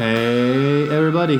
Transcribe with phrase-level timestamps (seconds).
[0.00, 1.38] Hey, everybody.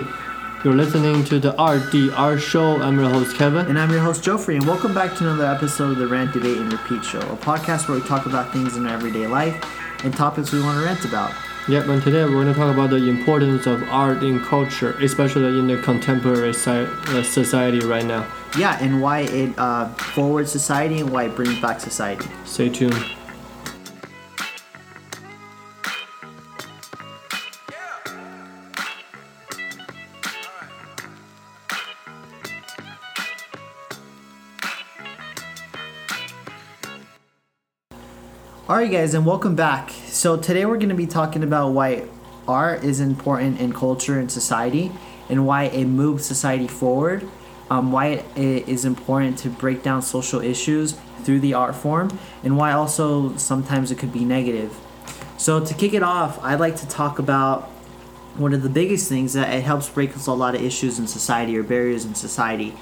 [0.62, 2.78] You're listening to the RDR show.
[2.82, 3.64] I'm your host, Kevin.
[3.68, 6.58] And I'm your host, Joffrey, and welcome back to another episode of the Rant, Debate,
[6.58, 9.64] and Repeat Show, a podcast where we talk about things in our everyday life
[10.04, 11.32] and topics we want to rant about.
[11.68, 15.58] Yep, and today we're going to talk about the importance of art in culture, especially
[15.58, 18.30] in the contemporary uh, society right now.
[18.58, 22.28] Yeah, and why it uh, forwards society and why it brings back society.
[22.44, 23.06] Stay tuned.
[38.80, 39.90] Alright, guys, and welcome back.
[40.06, 42.04] So, today we're going to be talking about why
[42.48, 44.90] art is important in culture and society
[45.28, 47.28] and why it moves society forward,
[47.68, 52.56] um, why it, is important to break down social issues through the art form, and
[52.56, 54.74] why also sometimes it could be negative.
[55.36, 57.64] So, to kick it off, I'd like to talk about
[58.38, 61.54] one of the biggest things that it helps break a lot of issues in society
[61.54, 62.74] or barriers in society.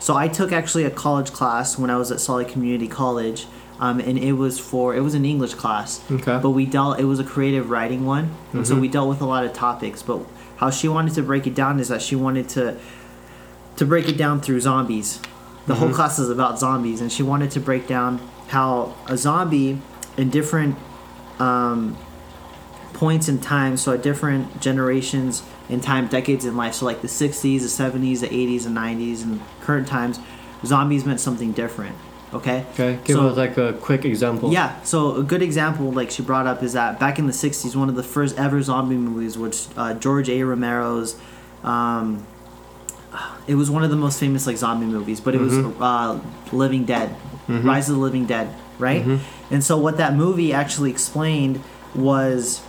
[0.00, 3.46] So, I took actually a college class when I was at Lake Community College.
[3.78, 6.38] Um, and it was for it was an English class, Okay.
[6.42, 6.98] but we dealt.
[6.98, 10.02] It was a creative writing one, and so we dealt with a lot of topics.
[10.02, 10.20] But
[10.56, 12.78] how she wanted to break it down is that she wanted to
[13.76, 15.20] to break it down through zombies.
[15.66, 19.82] The whole class is about zombies, and she wanted to break down how a zombie
[20.16, 20.76] in different
[21.38, 21.98] um,
[22.94, 27.08] points in time, so at different generations in time, decades in life, so like the
[27.08, 30.18] 60s, the 70s, the 80s, and 90s, and current times,
[30.64, 31.94] zombies meant something different.
[32.34, 32.64] Okay.
[32.74, 34.52] Okay, give So- us like a quick example.
[34.52, 37.74] yeah, so a good example, like she brought up, is that back in the '60s,
[37.76, 40.42] one of the first ever zombie movies, which uh, George A.
[40.42, 41.16] Romero's,
[41.62, 42.26] um,
[43.46, 46.18] it was one of the most famous like zombie movies, but it was uh,
[46.52, 47.14] Living Dead,
[47.48, 49.04] Rise of the Living Dead, right?
[49.50, 51.62] And so what that movie actually explained
[51.94, 52.60] was,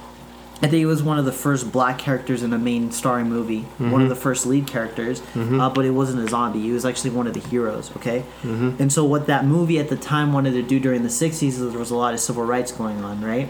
[0.59, 3.61] I think it was one of the first black characters in a main starring movie,
[3.77, 4.09] one of mm-hmm.
[4.09, 5.59] the first lead characters, mm-hmm.
[5.59, 6.61] uh, but it wasn't a zombie.
[6.61, 7.95] He was actually one of the heroes.
[7.97, 8.81] Okay, mm-hmm.
[8.81, 11.59] and so what that movie at the time wanted to do during the '60s is
[11.59, 13.49] there was a lot of civil rights going on, right?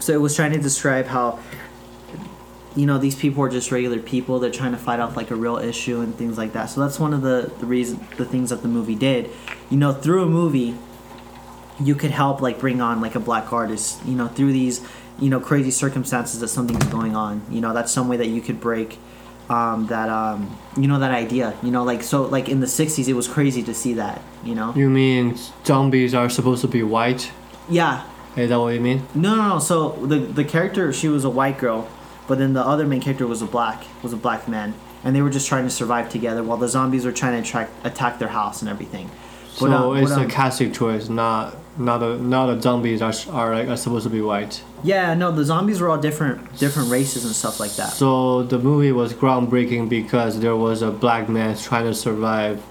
[0.00, 1.38] So it was trying to describe how
[2.76, 4.38] you know these people are just regular people.
[4.38, 6.66] They're trying to fight off like a real issue and things like that.
[6.66, 9.30] So that's one of the the reason the things that the movie did.
[9.70, 10.76] You know through a movie
[11.80, 14.84] you could help like bring on like a black artist you know through these
[15.18, 18.40] you know crazy circumstances that something's going on you know that's some way that you
[18.40, 18.98] could break
[19.50, 23.08] um, that um, you know that idea you know like so like in the 60s
[23.08, 26.82] it was crazy to see that you know You mean zombies are supposed to be
[26.82, 27.32] white?
[27.68, 28.04] yeah
[28.36, 29.02] Is that what you mean?
[29.14, 29.58] No, no, no.
[29.58, 31.88] So the the character she was a white girl,
[32.28, 35.22] but then the other main character was a black was a black man, and they
[35.22, 38.28] were just trying to survive together while the zombies were trying to attract, attack their
[38.40, 39.06] house and everything.
[39.58, 43.68] So um, it's a casting choice, not not a not the zombies are are like
[43.68, 44.62] are supposed to be white.
[44.82, 47.90] yeah, no, the zombies were all different different races and stuff like that.
[47.92, 52.62] So the movie was groundbreaking because there was a black man trying to survive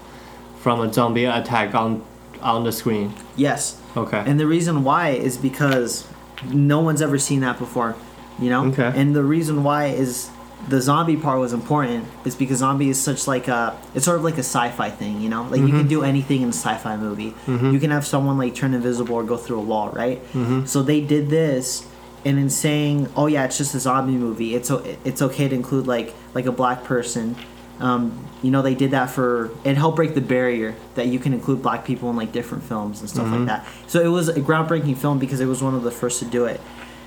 [0.60, 2.02] from a zombie attack on
[2.42, 3.12] on the screen.
[3.36, 4.22] Yes, Okay.
[4.26, 6.06] and the reason why is because
[6.44, 7.96] no one's ever seen that before,
[8.38, 8.66] you know.
[8.66, 8.92] Okay.
[8.94, 10.30] And the reason why is
[10.66, 14.24] the zombie part was important is because zombie is such like a it's sort of
[14.24, 15.44] like a sci-fi thing you know?
[15.44, 15.88] Like you can mm-hmm.
[15.88, 17.30] do anything in a sci-fi movie.
[17.46, 17.72] Mm-hmm.
[17.72, 20.22] You can have someone like turn invisible or go through a wall right?
[20.32, 20.66] Mm-hmm.
[20.66, 21.86] So they did this
[22.24, 24.70] and in saying oh yeah it's just a zombie movie it's
[25.04, 27.36] it's okay to include like like a black person.
[27.80, 31.32] Um, you know they did that for it helped break the barrier that you can
[31.32, 33.64] include black people in like different films and stuff like that.
[33.86, 36.46] So it was a groundbreaking film because it was one of the first to do
[36.46, 36.60] it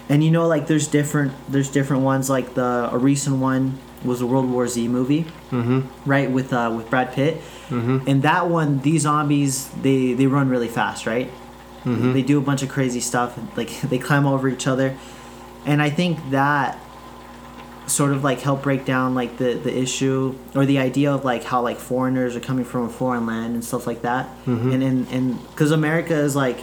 [0.10, 4.20] and you know like there's different there's different ones like the a recent one was
[4.22, 5.82] a world war z movie mm-hmm.
[6.10, 8.00] right with uh with brad pitt Mm-hmm.
[8.06, 11.30] and that one these zombies they they run really fast right
[11.86, 12.14] Mm-hmm.
[12.14, 14.96] they do a bunch of crazy stuff like they climb over each other
[15.66, 16.78] and i think that
[17.88, 21.44] sort of like help break down like the the issue or the idea of like
[21.44, 24.72] how like foreigners are coming from a foreign land and stuff like that Mm-hmm.
[24.72, 26.60] and and and because america is like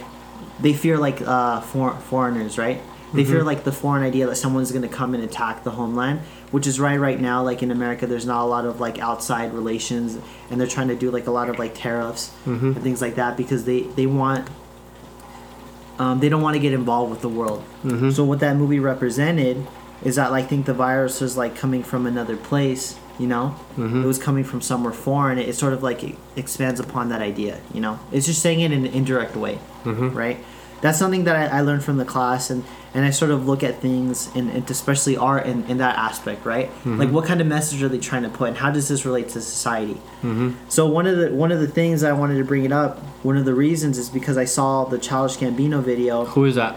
[0.59, 2.81] they fear like uh for, foreigners right
[3.13, 3.31] they Mm-hmm.
[3.31, 6.19] fear like the foreign idea that someone's going to come and attack the homeland
[6.51, 9.53] which is right right now like in america there's not a lot of like outside
[9.53, 10.17] relations
[10.51, 12.65] and they're trying to do like a lot of like tariffs Mm-hmm.
[12.73, 14.47] and things like that because they they want
[15.97, 18.09] um, they don't want to get involved with the world Mm-hmm.
[18.11, 19.65] so what that movie represented
[20.03, 24.03] is that like think the virus is like coming from another place you know Mhm.
[24.03, 27.21] it was coming from somewhere foreign it, it sort of like it expands upon that
[27.21, 30.13] idea you know it's just saying it in an indirect way Mhm.
[30.13, 30.37] right
[30.81, 33.63] that's something that I, I learned from the class and and i sort of look
[33.63, 37.47] at things and, and especially art in, in that aspect right like what kind of
[37.47, 40.51] message are they trying to put and how does this relate to society Mm-hmm.
[40.69, 43.37] so one of the one of the things I wanted to bring it up, one
[43.37, 46.25] of the reasons is because I saw the Childish Gambino video.
[46.25, 46.75] Who is that?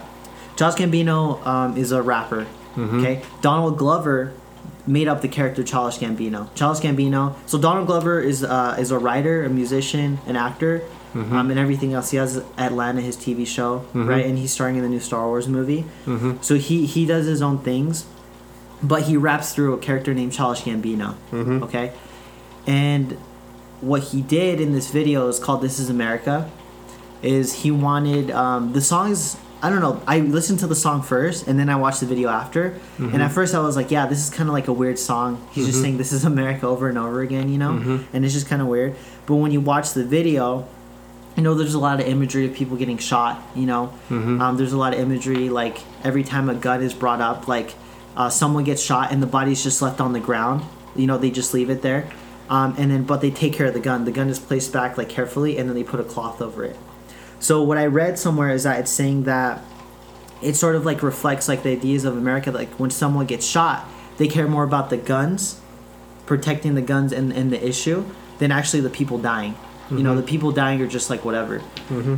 [0.56, 2.46] Childish Gambino um, is a rapper.
[2.76, 3.00] Mhm.
[3.00, 4.32] Okay, Donald Glover
[4.86, 6.54] made up the character Childish Gambino.
[6.54, 7.34] Childish Gambino.
[7.46, 10.82] So Donald Glover is uh, is a writer, a musician, an actor,
[11.14, 11.36] Mm-hmm.
[11.36, 12.10] um, and everything else.
[12.10, 14.08] He has Atlanta, his TV show, mm-hmm.
[14.08, 14.24] right?
[14.24, 15.84] And he's starring in the new Star Wars movie.
[16.06, 16.40] Mm-hmm.
[16.40, 18.06] So he he does his own things,
[18.82, 21.14] but he raps through a character named Childish Gambino.
[21.64, 21.92] Okay,
[22.66, 23.12] and
[23.82, 26.50] what he did in this video is called "This Is America."
[27.22, 29.36] Is he wanted um, the songs?
[29.62, 30.02] I don't know.
[30.08, 32.74] I listened to the song first, and then I watched the video after.
[32.98, 35.46] And at first, I was like, "Yeah, this is kind of like a weird song."
[35.52, 37.72] He's just saying "This is America" over and over again, you know,
[38.12, 38.96] and it's just kind of weird.
[39.26, 40.66] But when you watch the video,
[41.36, 43.40] you know, there's a lot of imagery of people getting shot.
[43.54, 43.92] You know,
[44.40, 47.74] um, there's a lot of imagery like every time a gun is brought up, like
[48.16, 50.62] uh, someone gets shot and the body's just left on the ground.
[50.94, 52.10] You know, they just leave it there,
[52.50, 54.04] um, and then but they take care of the gun.
[54.04, 56.76] The gun is placed back like carefully, and then they put a cloth over it.
[57.40, 59.64] So what I read somewhere is that it's saying that
[60.42, 62.50] it sort of like reflects like the ideas of America.
[62.50, 63.88] Like when someone gets shot,
[64.18, 65.60] they care more about the guns,
[66.26, 68.04] protecting the guns and, and the issue,
[68.38, 69.56] than actually the people dying.
[69.90, 71.60] You know, the people dying are just like whatever.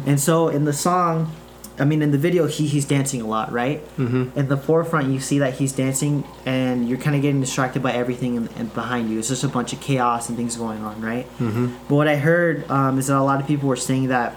[0.07, 1.33] And so in the song,
[1.79, 3.85] I mean, in the video, he he's dancing a lot, right?
[3.97, 4.39] Mm-hmm.
[4.39, 7.93] In the forefront, you see that he's dancing, and you're kind of getting distracted by
[7.93, 9.19] everything in, in behind you.
[9.19, 11.27] It's just a bunch of chaos and things going on, right?
[11.39, 11.75] Mm-hmm.
[11.89, 14.37] But what I heard um, is that a lot of people were saying that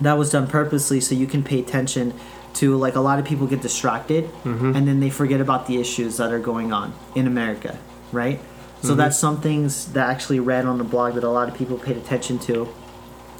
[0.00, 2.12] that was done purposely so you can pay attention
[2.54, 4.28] to like a lot of people get distracted
[4.74, 7.78] and then they forget about the issues that are going on in America,
[8.12, 8.40] right?
[8.80, 8.98] So mm-hmm.
[8.98, 11.78] that's some things that I actually read on the blog that a lot of people
[11.78, 12.68] paid attention to.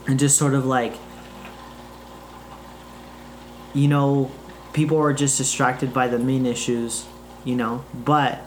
[0.06, 0.94] And just sort of like
[3.74, 4.30] you know,
[4.72, 7.06] people are just distracted by the main issues,
[7.44, 8.42] you know, but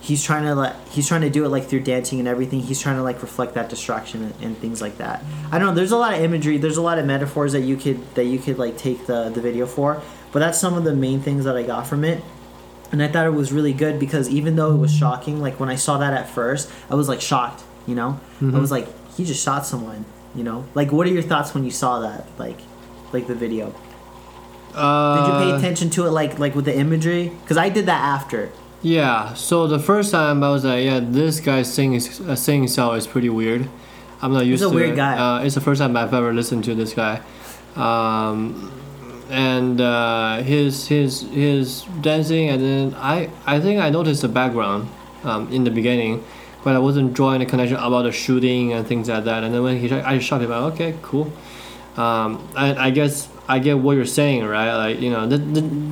[0.00, 2.60] he's trying to like he's trying to do it like through dancing and everything.
[2.60, 5.22] He's trying to like reflect that distraction and, and things like that.
[5.50, 7.76] I don't know there's a lot of imagery there's a lot of metaphors that you
[7.76, 10.00] could that you could like take the the video for
[10.32, 12.22] but that's some of the main things that i got from it
[12.92, 15.68] and i thought it was really good because even though it was shocking like when
[15.68, 18.86] i saw that at first i was like shocked you know i was like
[19.16, 20.04] he just shot someone
[20.34, 22.58] you know like what are your thoughts when you saw that like
[23.12, 23.74] like the video
[24.74, 27.86] Uh, did you pay attention to it like like with the imagery because i did
[27.86, 28.50] that after
[28.80, 29.34] Yeah.
[29.34, 31.98] So the first time I was like, yeah, this guy's singing
[32.30, 33.66] uh, singing style is pretty weird.
[34.22, 34.70] I'm not used to it.
[34.70, 35.02] He's a to weird it.
[35.02, 35.14] guy.
[35.18, 37.18] Uh, it's the first time I've ever listened to this guy,
[37.74, 38.70] um,
[39.30, 44.88] and uh, his his his dancing, and then I I think I noticed the background
[45.24, 46.24] um, in the beginning,
[46.64, 49.44] but I wasn't drawing the connection about the shooting and things like that.
[49.44, 51.32] And then when he I shot him, like, okay, cool.
[51.96, 54.74] Um, I, I guess I get what you're saying, right?
[54.74, 55.40] Like you know, this,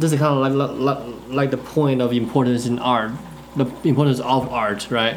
[0.01, 3.13] this is kind of like, like like the point of importance in art,
[3.57, 5.17] the importance of art, right?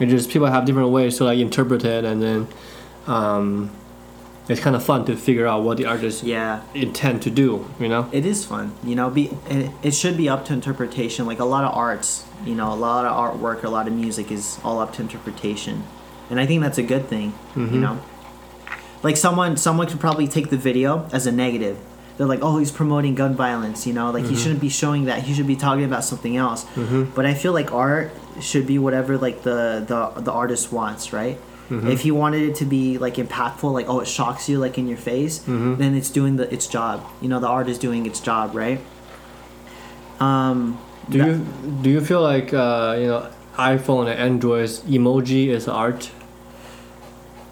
[0.00, 2.48] It's just people have different ways to like interpret it, and then
[3.06, 3.70] um,
[4.48, 7.68] it's kind of fun to figure out what the artist yeah intend to do.
[7.78, 8.08] You know?
[8.12, 9.10] It is fun, you know.
[9.10, 11.26] Be it, it should be up to interpretation.
[11.26, 14.30] Like a lot of arts, you know, a lot of artwork, a lot of music
[14.30, 15.84] is all up to interpretation,
[16.30, 17.34] and I think that's a good thing.
[17.54, 17.80] You mm-hmm.
[17.80, 18.00] know,
[19.02, 21.78] like someone someone could probably take the video as a negative.
[22.18, 23.86] They're like, oh, he's promoting gun violence.
[23.86, 24.42] You know, like he mm-hmm.
[24.42, 25.22] shouldn't be showing that.
[25.22, 26.64] He should be talking about something else.
[26.64, 27.14] Mm-hmm.
[27.14, 31.38] But I feel like art should be whatever like the the the artist wants, right?
[31.72, 34.86] If he wanted it to be like impactful, like oh, it shocks you like in
[34.88, 37.04] your face, then it's doing the its job.
[37.22, 38.80] You know, the art is doing its job, right?
[40.20, 40.78] Um,
[41.10, 41.46] Do that- you
[41.82, 46.10] do you feel like uh, you know iPhone and Android's emoji is art?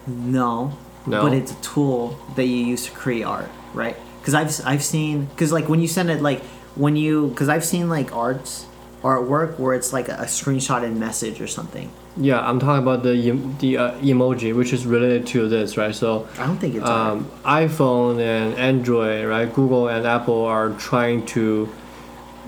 [0.07, 1.21] No, No?
[1.23, 3.95] but it's a tool that you use to create art, right?
[4.19, 6.41] Because I've I've seen because like when you send it like
[6.75, 8.65] when you because I've seen like arts
[9.03, 11.91] artwork where it's like a, a screenshotted message or something.
[12.17, 15.95] Yeah, I'm talking about the the uh, emoji, which is related to this, right?
[15.95, 19.51] So I don't think it's um, iPhone and Android, right?
[19.51, 21.69] Google and Apple are trying to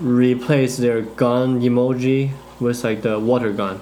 [0.00, 2.30] replace their gun emoji
[2.60, 3.80] with like the water gun.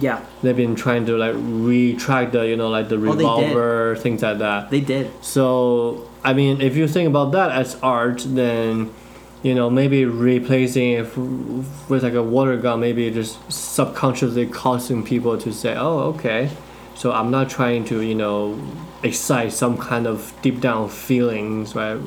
[0.00, 4.22] Yeah, They've been trying to like retract the you know like the Oh, revolver things
[4.22, 4.70] like that.
[4.70, 5.10] they did.
[5.24, 8.90] So I mean, if you think about that as art, then
[9.42, 15.38] you know maybe replacing it with like a water gun, maybe just subconsciously causing people
[15.38, 16.50] to say, "Oh, okay."
[16.94, 18.58] So I'm not trying to you know
[19.02, 21.98] excite some kind of deep down feelings, right?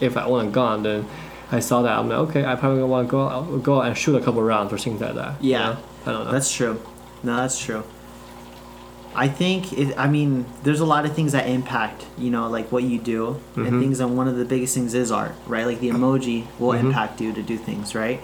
[0.00, 1.06] If I own a gun, then
[1.50, 3.96] I saw that I'm like, okay, I probably want to go out, go out and
[3.96, 5.42] shoot a couple rounds or things like that.
[5.42, 5.58] you Yeah.
[5.58, 5.76] know?
[6.06, 6.32] I don't know.
[6.32, 6.80] That's true.
[7.22, 7.82] No, that's true.
[9.14, 12.72] I think it, I mean there's a lot of things that impact you know like
[12.72, 13.40] what you do.
[13.52, 13.66] Mm-hmm.
[13.66, 15.66] and things and one of the biggest things is art right?
[15.66, 18.20] Like the emoji will impact you to do things right?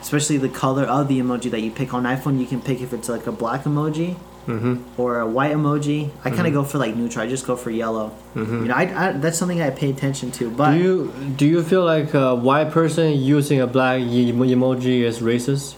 [0.00, 1.94] Especially the color of the emoji that you pick.
[1.94, 5.00] On iPhone you can pick if it's like a black emoji mm-hmm.
[5.00, 6.10] or a white emoji.
[6.24, 7.24] I kind of go for like neutral.
[7.24, 8.14] I just go for yellow.
[8.34, 10.78] You know I, I that's something I pay attention to but Mm-hmm.
[10.78, 15.76] Do you do you feel like a white person using a black emoji is racist?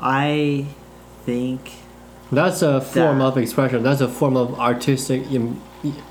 [0.00, 0.66] I
[1.24, 1.72] think
[2.32, 3.82] That's a form That- of expression.
[3.82, 5.60] That's a form of artistic Im-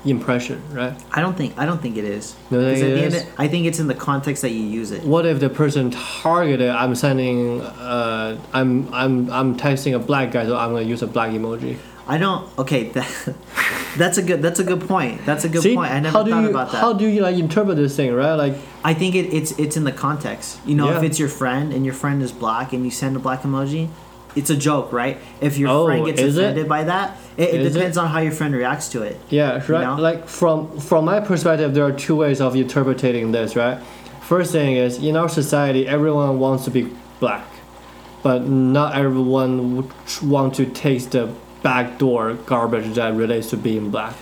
[0.04, 0.94] impression, right?
[1.12, 2.34] I don't think I don't think it is.
[2.48, 4.62] 'Cause think at it the end of- I think it's in the context that you
[4.80, 5.02] use it.
[5.04, 6.70] What if the person targeted?
[6.70, 7.60] I'm sending.
[7.60, 11.76] Uh, I'm I'm I'm texting a black guy, so I'm gonna use a black emoji.
[12.06, 12.46] I don't.
[12.58, 13.34] Okay, that,
[13.98, 14.40] that's a good.
[14.42, 15.24] That's a good point.
[15.26, 15.90] That's a good See, point.
[15.90, 16.78] I never thought you about that.
[16.78, 18.34] how do you like interpret this thing, right?
[18.34, 18.54] Like,
[18.84, 20.58] I think it, it's it's in the context.
[20.66, 23.18] You know, if it's your friend and your friend is black and you send a
[23.18, 23.88] black emoji,
[24.36, 25.18] it's a joke, right?
[25.40, 26.42] If your Oh, friend gets is it?
[26.42, 27.78] offended by that, it, it Is it?
[27.78, 29.18] depends on how your friend reacts to it.
[29.30, 29.82] yeah, right.
[29.84, 29.96] know?
[29.96, 33.78] Like from from my perspective, there are two ways of interpreting this, right?
[34.22, 37.46] First thing is in our society, everyone wants to be black,
[38.22, 39.90] but not everyone would
[40.22, 41.28] want to taste the
[41.62, 44.14] backdoor garbage that relates to being black.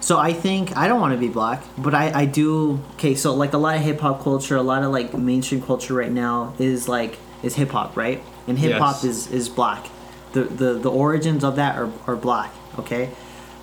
[0.00, 2.80] So I think I don't want to be black, but I, I do.
[2.94, 5.94] Okay, so like a lot of hip hop culture, a lot of like mainstream culture
[5.94, 8.22] right now is like is hip hop, right?
[8.46, 9.04] And hip hop Yes.
[9.04, 9.86] is is black.
[10.32, 12.52] The, the the origins of that are, are black.
[12.78, 13.10] Okay,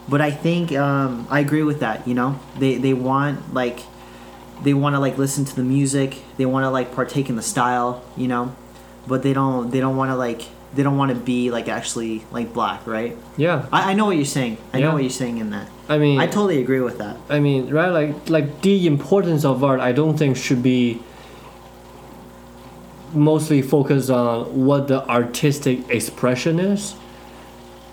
[0.10, 2.08] but I think um, I agree with that.
[2.08, 3.80] You know, they they want like
[4.64, 6.18] they want to like listen to the music.
[6.38, 8.02] They want to like partake in the style.
[8.18, 8.56] You know,
[9.08, 12.24] but they don't they don't want to like they don't want to be like actually
[12.32, 13.18] like black, right?
[13.38, 14.58] Yeah, I, I know what you're saying.
[14.74, 14.88] I Yeah.
[14.88, 15.68] know what you're saying in that.
[15.90, 17.18] I mean, I totally agree with that.
[17.30, 17.90] I mean, right?
[17.90, 21.02] Like, like the importance of art, I don't think should be
[23.13, 26.96] mostly focus on what the artistic expression is.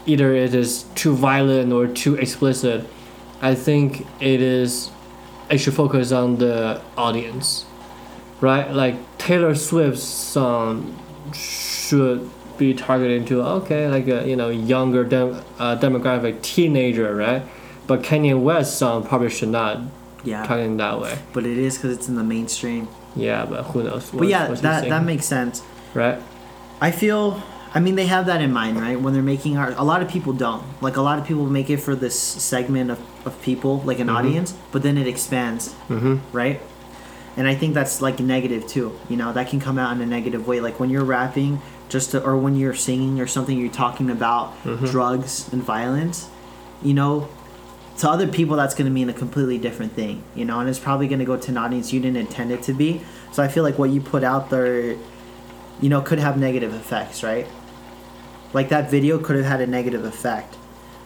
[0.06, 2.86] Either it is too violent or too explicit.
[3.42, 4.90] I think it is.
[5.50, 7.64] It should focus on the audience,
[8.40, 8.70] right?
[8.72, 10.98] Like Taylor Swift's song
[11.34, 17.42] should be targeted to okay, like a you know younger dem- uh, demographic teenager, right?
[17.86, 19.80] But Kanye West's song probably should not
[20.24, 21.18] Yeah, target that way.
[21.32, 22.88] but it is because it's in the mainstream.
[23.16, 24.10] Yeah, but who knows?
[24.10, 25.62] But yeah, that that makes sense.
[25.94, 26.20] right.
[26.80, 27.42] I feel.
[27.74, 28.98] I mean, they have that in mind, right?
[28.98, 30.62] When they're making art, a lot of people don't.
[30.80, 34.08] Like a lot of people make it for this segment of, of people, like an
[34.08, 36.16] audience, but then it expands, Mm-hmm.
[36.32, 36.60] right?
[37.36, 38.98] And I think that's like negative too.
[39.10, 40.60] You know, that can come out in a negative way.
[40.60, 41.60] Like when you're rapping,
[41.90, 44.54] just to, or when you're singing or something, you're talking about
[44.86, 46.28] drugs and violence.
[46.82, 47.28] You know,
[47.98, 50.22] to other people that's going to mean a completely different thing.
[50.34, 52.62] You know, and it's probably going to go to an audience you didn't intend it
[52.64, 53.02] to be.
[53.32, 54.96] So I feel like what you put out there,
[55.80, 57.46] you know, could have negative effects, right?
[58.52, 60.56] Like that video could have had a negative effect.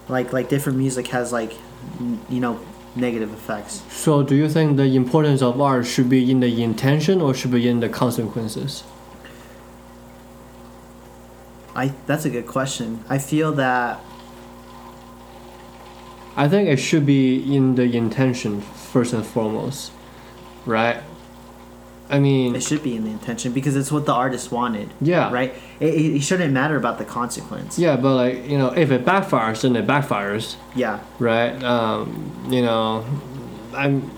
[0.09, 1.53] Like like different music has like,
[2.29, 2.61] you know,
[2.95, 3.83] negative effects.
[3.91, 7.51] So, do you think the importance of art should be in the intention or should
[7.51, 8.85] be in the consequences?
[11.75, 13.05] I that's a good question.
[13.09, 14.01] I feel that
[16.37, 19.93] I think it should be in the intention first and foremost,
[20.65, 21.03] right?
[22.09, 25.33] I mean, it should be in the intention because it's what the artist wanted, yeah,
[25.33, 25.55] right?
[25.81, 27.79] It, it, shouldn't matter about the consequence.
[27.79, 31.01] Yeah, but like you know, if it backfires, then it backfires, Yeah.
[31.19, 31.62] right?
[31.62, 33.05] Um, you know,
[33.75, 34.11] I'm.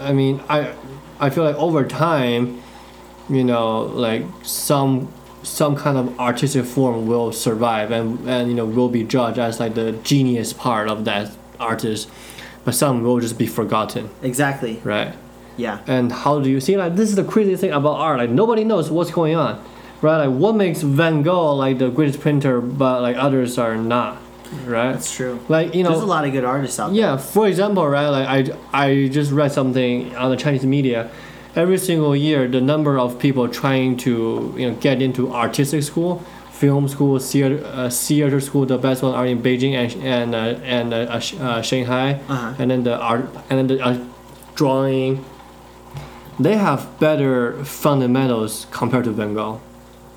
[0.00, 0.74] I mean, I,
[1.20, 2.60] I feel like over time,
[3.28, 8.64] you know, like some some kind of artistic form will survive and and you know
[8.66, 12.08] will be judged as like the genius part of that artist,
[12.64, 14.80] but some will just be forgotten, Exactly.
[14.84, 15.14] right?
[15.56, 15.80] Yeah.
[15.86, 18.18] And how do you see like this is the crazy thing about art?
[18.18, 19.62] Like nobody knows what's going on,
[20.00, 20.26] right?
[20.26, 24.16] Like what makes Van Gogh like the greatest painter, but like others are not,
[24.64, 24.92] right?
[24.92, 25.40] That's true.
[25.48, 27.00] Like you know, There's a lot of good artists out there.
[27.00, 27.16] yeah.
[27.18, 28.08] For example, right?
[28.08, 28.28] Like
[28.72, 31.10] I I just read something on the Chinese media.
[31.54, 36.22] Every single year, the number of people trying to you know get into artistic school,
[36.50, 40.60] film school, theater, uh, theater school, the best ones are in Beijing and and uh,
[40.64, 42.20] and uh, uh, Shanghai.
[42.28, 42.54] Uh-huh.
[42.58, 43.98] and then the art and then the uh,
[44.54, 45.24] drawing.
[46.40, 49.60] They have better fundamentals compared to van gogh.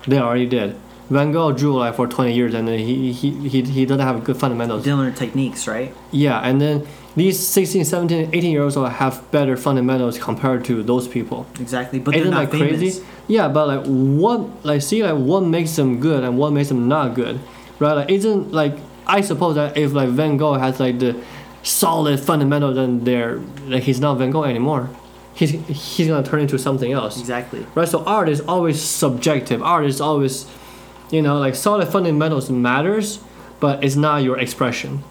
[0.08, 0.74] They already did.
[1.10, 4.24] Van gogh drew like for 20 years and then he he, he, he doesn't have
[4.24, 4.84] good fundamentals.
[4.84, 5.94] Didn't learn techniques, right?
[6.10, 11.08] yeah and then these 16 17 18 years old have better fundamentals compared to those
[11.08, 11.98] people Exactly.
[11.98, 12.78] But they're isn't not that famous.
[12.80, 16.68] crazy yeah but like what like see like what makes them good and what makes
[16.68, 17.40] them not good
[17.78, 18.74] right like isn't like
[19.06, 21.20] i suppose that if like van gogh has like the
[21.62, 24.88] solid fundamental then they're like he's not van gogh anymore
[25.34, 27.66] he's he's gonna turn into something else Exactly.
[27.74, 30.46] right so art is always subjective art is always
[31.10, 33.18] you know like solid fundamentals matters
[33.58, 35.02] but it's not your expression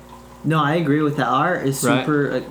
[0.45, 1.27] No, I agree with that.
[1.27, 2.01] Art is Right.
[2.05, 2.41] super uh,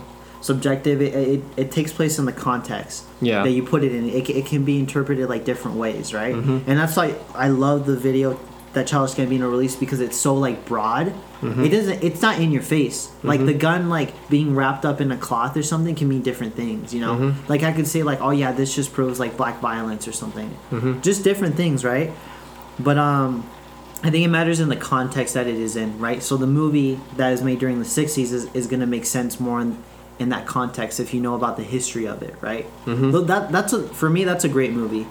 [0.41, 1.01] subjective.
[1.01, 4.09] It, it, it takes place in the context yeah that you put it in.
[4.09, 6.35] It, it can be interpreted like different ways, right?
[6.35, 6.65] Mhm.
[6.67, 8.39] And that's why I love the video
[8.75, 11.13] that Childish Gambino released because it's so like broad.
[11.43, 11.65] Mhm.
[11.65, 12.03] It doesn't.
[12.03, 13.09] It's not in your face.
[13.23, 13.47] Like Mhm.
[13.47, 16.93] the gun, like being wrapped up in a cloth or something, can mean different things.
[16.93, 17.35] You know, Mhm.
[17.49, 20.51] like I could say like, oh yeah, this just proves like black violence or something.
[20.73, 21.01] Mhm.
[21.03, 22.11] Just different things, right?
[22.81, 23.45] but um,
[24.05, 26.23] I think it matters in the context that it is in, right?
[26.23, 29.41] So the movie that is made during the '60s is, is going to make sense
[29.41, 29.79] more in,
[30.19, 32.67] in that context if you know about the history of it, right?
[32.85, 33.11] Mhm.
[33.11, 35.07] But that that's a, for me that's a great movie.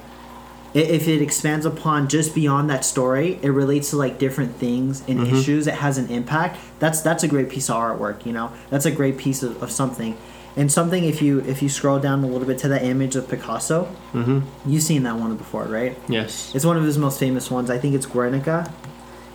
[0.76, 5.20] If it expands upon just beyond that story, it relates to like different things and
[5.20, 5.40] Mhm.
[5.40, 5.68] issues.
[5.68, 6.60] It has an impact.
[6.80, 8.26] That's that's a great piece of artwork.
[8.28, 10.16] You know, that's a great piece of, of something.
[10.56, 13.28] And something if you if you scroll down a little bit to that image of
[13.28, 14.70] Picasso, Mm-hmm.
[14.70, 15.98] you've seen that one before, right?
[16.08, 16.54] Yes.
[16.54, 17.70] It's one of his most famous ones.
[17.72, 18.72] I think it's Guernica.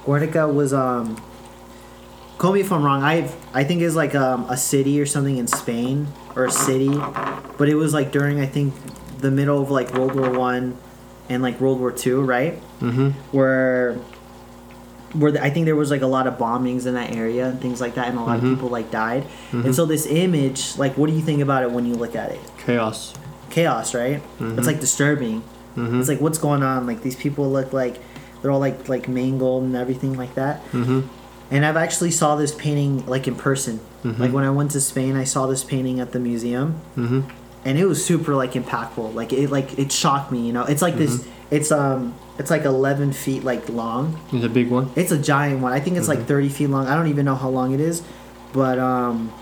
[0.05, 1.21] Guernica was um.
[2.39, 3.03] Call me if I'm wrong.
[3.03, 6.07] I I think it's like um, a city or something in Spain
[6.37, 6.89] or a city,
[7.59, 8.73] but it was like during I think
[9.19, 10.77] the middle of like World War One,
[11.29, 12.55] and like World War Two, right?
[12.81, 13.09] Mm-hmm.
[13.37, 13.97] Where
[15.15, 17.61] where the, I think there was like a lot of bombings in that area and
[17.61, 18.45] things like that, and a lot Mhm.
[18.45, 19.25] of people like died.
[19.53, 19.65] Mhm.
[19.67, 22.31] And so this image, like, what do you think about it when you look at
[22.31, 22.41] it?
[22.65, 23.15] Chaos.
[23.51, 24.23] Chaos, right?
[24.41, 24.59] Mhm.
[24.59, 25.43] It's like disturbing.
[25.77, 26.01] Mm-hmm.
[26.01, 26.87] It's like what's going on?
[26.87, 28.01] Like these people look like
[28.43, 30.63] they're all like like mangled and everything like that.
[30.73, 31.01] Mm-hmm.
[31.51, 33.81] And I've actually saw this painting like in person.
[34.05, 34.19] Mhm.
[34.19, 37.21] Like when I went to Spain, I saw this painting at the museum, Mm-hmm.
[37.65, 39.15] and it was super like impactful.
[39.15, 40.41] Like it like it shocked me.
[40.47, 41.25] You know, it's like this.
[41.51, 44.19] It's um it's like 11 feet like long.
[44.33, 44.91] It's a big one.
[44.97, 45.73] It's a giant one.
[45.73, 46.27] I think it's like Mhm.
[46.27, 46.87] 30 feet long.
[46.87, 48.03] I don't even know how long it is,
[48.53, 49.33] but um.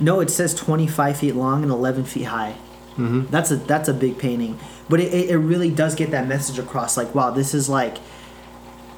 [0.00, 2.54] No, it says 25 feet long and 11 feet high.
[2.98, 3.26] Mm-hmm.
[3.30, 6.96] That's a that's a big painting, but it, it, really does get that message across.
[6.96, 7.98] Like, wow, this is like,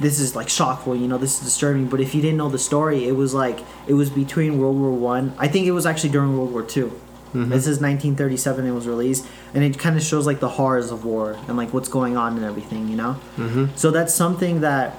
[0.01, 1.01] this is like shockful.
[1.01, 1.87] You know, this is disturbing.
[1.87, 4.93] But if you didn't know the story, it was like it was between World War
[4.93, 5.35] One.
[5.39, 5.49] I.
[5.49, 6.93] think it was actually during World War 2
[7.37, 7.49] Mhm.
[7.51, 8.67] This is 1937.
[8.67, 11.73] It was released, and it kind of shows like the horrors of war and like
[11.75, 12.89] what's going on and everything.
[12.89, 13.65] You know, Mm-hmm.
[13.77, 14.97] so that's something that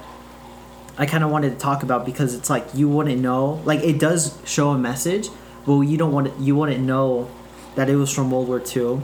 [0.98, 3.62] I kind of wanted to talk about because it's like you wouldn't know.
[3.66, 5.30] Like it does show a message,
[5.66, 7.30] but you don't want to, you wouldn't know
[7.76, 9.02] that it was from World War II.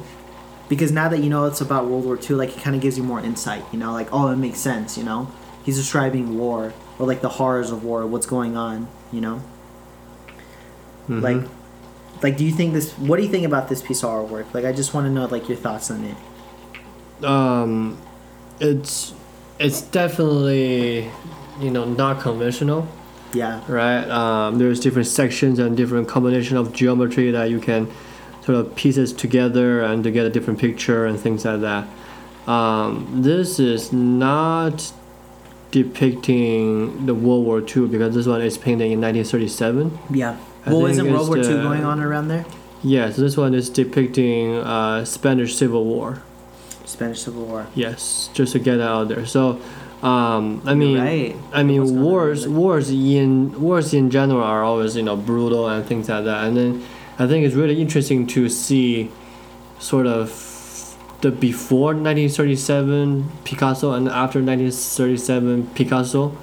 [0.69, 2.97] Because now that you know it's about World War II, like it kind of gives
[2.97, 3.63] you more insight.
[3.71, 4.97] You know, like oh, it makes sense.
[4.97, 5.27] You know,
[5.63, 8.87] he's describing war or like the horrors of war, what's going on.
[9.11, 9.41] You know,
[11.09, 11.19] Mm-hmm.
[11.19, 11.41] like
[12.23, 12.93] like do you think this?
[12.93, 14.53] What do you think about this piece of artwork?
[14.53, 16.15] Like I just want to know like your thoughts on it.
[17.25, 17.97] um,
[18.59, 19.13] it's
[19.59, 21.09] it's definitely
[21.59, 22.87] you know not conventional,
[23.33, 23.61] Yeah.
[23.67, 24.07] right?
[24.09, 27.91] Um, there's different sections and different combination of geometry that you can
[28.43, 31.87] sort of pieces together and to get a different picture and things like that.
[32.49, 34.91] Um, this is not
[35.71, 39.97] depicting the World War II because this one is painted in 1937.
[40.11, 40.37] Yeah.
[40.65, 42.45] Well, isn't World War II going on around there?
[42.83, 46.21] Yes, this one is depicting uh, Spanish Civil War.
[46.85, 47.67] Spanish Civil War.
[47.75, 49.25] Yes, just to get out there.
[49.25, 49.61] So,
[50.01, 51.35] um, I mean, right.
[51.53, 55.15] I mean, What's going on wars, wars in wars in general are always you know
[55.15, 56.45] brutal and things like that.
[56.45, 56.85] And then
[57.17, 59.11] I think it's really interesting to see,
[59.79, 66.35] sort of, the before 1937 Picasso and after 1937 Picasso,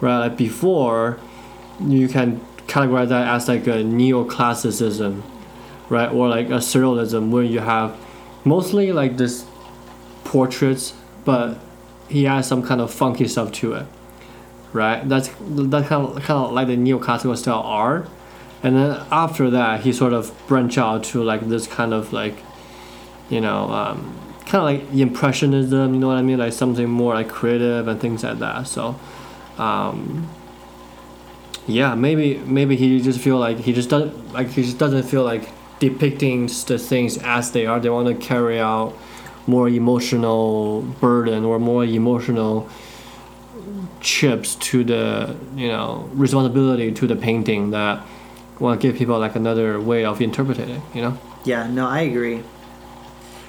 [0.00, 0.18] right?
[0.18, 1.20] Like before,
[1.80, 5.22] you can categorize that as like a neoclassicism,
[5.88, 6.10] right?
[6.10, 7.96] Or like a surrealism where you have
[8.44, 9.46] mostly like this
[10.24, 11.58] portraits, but
[12.08, 13.86] he has some kind of funky stuff to it,
[14.72, 15.08] right?
[15.08, 18.08] That's that kind of kind of like the neoclassical style art,
[18.62, 22.36] and then after that he sort of branch out to like this kind of like,
[23.30, 25.94] you know, um, kind of like impressionism.
[25.94, 26.38] You know what I mean?
[26.38, 28.66] Like something more like creative and things like that.
[28.66, 28.98] So.
[29.56, 30.28] Um,
[31.66, 35.24] yeah, maybe maybe he just feel like he just doesn't like he just doesn't feel
[35.24, 35.48] like
[35.78, 37.80] depicting the things as they are.
[37.80, 38.94] They want to carry out
[39.46, 42.68] more emotional burden or more emotional
[44.00, 48.04] chips to the you know responsibility to the painting that
[48.60, 50.82] want to give people like another way of interpreting it.
[50.94, 51.18] You know.
[51.44, 52.42] Yeah, no, I agree.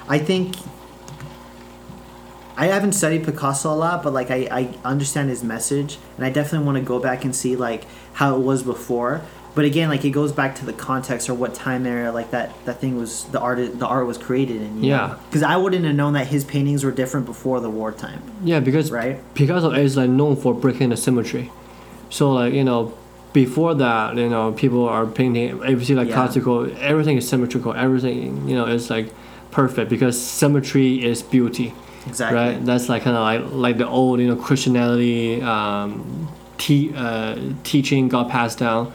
[0.08, 0.56] I think
[2.58, 6.30] I haven't studied Picasso a lot, but like I, I understand his message, and I
[6.30, 9.22] definitely want to go back and see like how it was before.
[9.56, 12.52] But again, like it goes back to the context or what time era like that
[12.66, 14.84] that thing was the art the art was created in.
[14.84, 15.18] Yeah.
[15.30, 18.92] Because I wouldn't have known that his paintings were different before the wartime, Yeah, because
[18.92, 19.18] right?
[19.34, 21.52] Picasso is like known for breaking the symmetry.
[22.10, 22.94] So like you know,
[23.32, 25.62] before that you know people are painting.
[25.64, 26.16] If you see like Yeah.
[26.16, 27.74] classical, everything is symmetrical.
[27.74, 29.14] Everything you know is like
[29.52, 31.74] perfect because symmetry is beauty,
[32.08, 32.38] Exactly.
[32.38, 32.66] right?
[32.66, 38.08] That's like kind of like like the old you know Christianity um, te- uh, teaching
[38.08, 38.94] got passed down.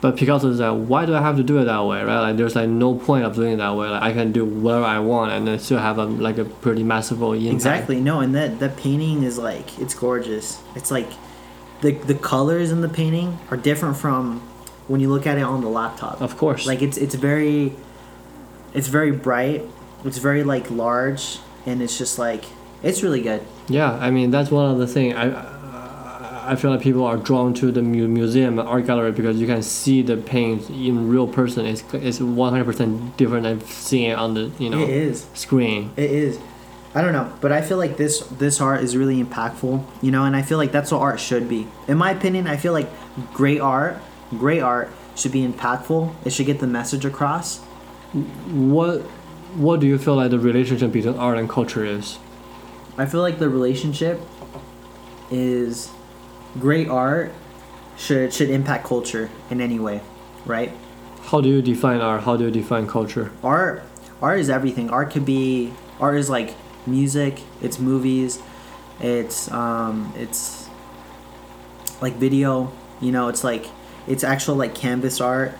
[0.00, 2.20] But Picasso is like, why do I have to do it that way, right?
[2.20, 3.88] Like, there's like no point of doing it that way.
[3.88, 6.84] Like, I can do whatever I want and then still have a like a pretty
[6.84, 7.52] massive impact.
[7.52, 8.00] Exactly.
[8.00, 10.62] No, and that that painting is like it's gorgeous.
[10.76, 11.10] It's like
[11.80, 14.40] the the colors in the painting are different from
[14.86, 16.20] when you look at it on the laptop.
[16.20, 16.64] Of course.
[16.66, 17.74] Like it's it's very
[18.74, 19.62] it's very bright.
[20.04, 22.44] It's very like large and it's just like
[22.82, 23.42] It's really good.
[23.68, 25.26] Yeah, I mean that's one of the thing I
[26.52, 29.62] I feel like people are drawn to the mu- museum art gallery because you can
[29.62, 31.66] see the paint in real person.
[31.66, 35.26] It's it's one hundred percent different than seeing it on the you know It is.
[35.34, 35.90] screen.
[35.96, 36.38] It is.
[36.94, 40.24] I don't know, but I feel like this this art is really impactful, you know,
[40.24, 41.66] and I feel like that's what art should be.
[41.86, 42.88] In my opinion, I feel like
[43.34, 43.98] great art,
[44.38, 46.14] great art should be impactful.
[46.24, 47.58] It should get the message across.
[48.50, 49.02] What
[49.54, 52.18] what do you feel like the relationship between art and culture is?
[52.96, 54.20] I feel like the relationship
[55.30, 55.90] is
[56.58, 57.32] great art
[57.96, 60.00] should should impact culture in any way,
[60.46, 60.72] right?
[61.24, 62.22] How do you define art?
[62.22, 63.30] How do you define culture?
[63.42, 63.82] art
[64.20, 66.54] art is everything art could be art is like
[66.86, 68.40] music it's movies
[69.00, 70.68] it's um it's
[72.00, 73.66] like video you know it's like
[74.08, 75.56] it's actual like canvas art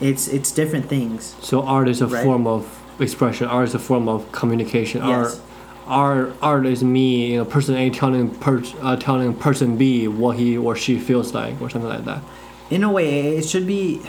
[0.00, 2.24] it's it's different things So art is a Right.
[2.24, 3.46] form of expression.
[3.48, 5.02] Art is a form of communication.
[5.06, 5.40] Yes.
[5.86, 10.06] Art, art, art is me, you know, person A telling per, uh, telling person B
[10.08, 12.22] what he or she feels like, or something like that.
[12.70, 14.00] in a way it should be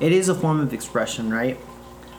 [0.00, 1.58] it is a form of expression right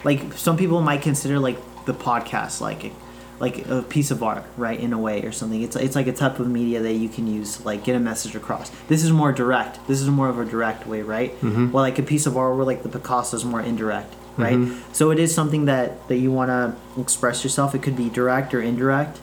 [0.04, 2.91] like some people might consider like the podcast like
[3.39, 6.13] like a piece of art right in a way or something it's it's like a
[6.13, 9.32] type of media that you can use like get a message across this is more
[9.32, 11.71] direct this is more of a direct way right Mhm.
[11.71, 14.58] well like a piece of art where like the picasso is more indirect right?
[14.58, 14.78] Mhm.
[14.93, 17.73] so it is something that that you want to express yourself.
[17.76, 19.19] It could be direct or indirect.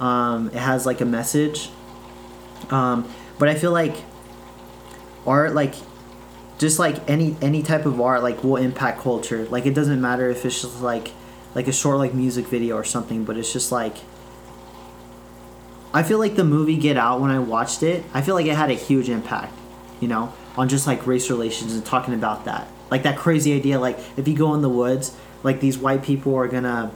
[0.00, 1.70] Um, it has like a message.
[2.70, 3.04] Um,
[3.38, 3.96] but i feel like
[5.26, 5.74] art like
[6.58, 9.46] just like any any type of art like will impact culture.
[9.50, 11.10] Like it doesn't matter if it's just like
[11.54, 13.96] like a short like music video or something but it's just like
[15.92, 18.56] i feel like the movie get out when i watched it i feel like it
[18.56, 19.56] had a huge impact
[20.00, 23.78] you know on just like race relations and talking about that like that crazy idea
[23.78, 26.90] like if you go in the woods like these white people are gonna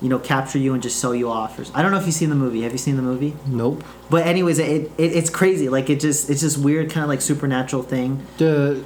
[0.00, 2.14] you know capture you and just sell you off or, i don't know if you've
[2.14, 3.84] seen the movie have you seen the movie Nope.
[4.10, 7.20] but anyways it, it it's crazy like it just it's this weird kind of like
[7.20, 8.84] supernatural thing The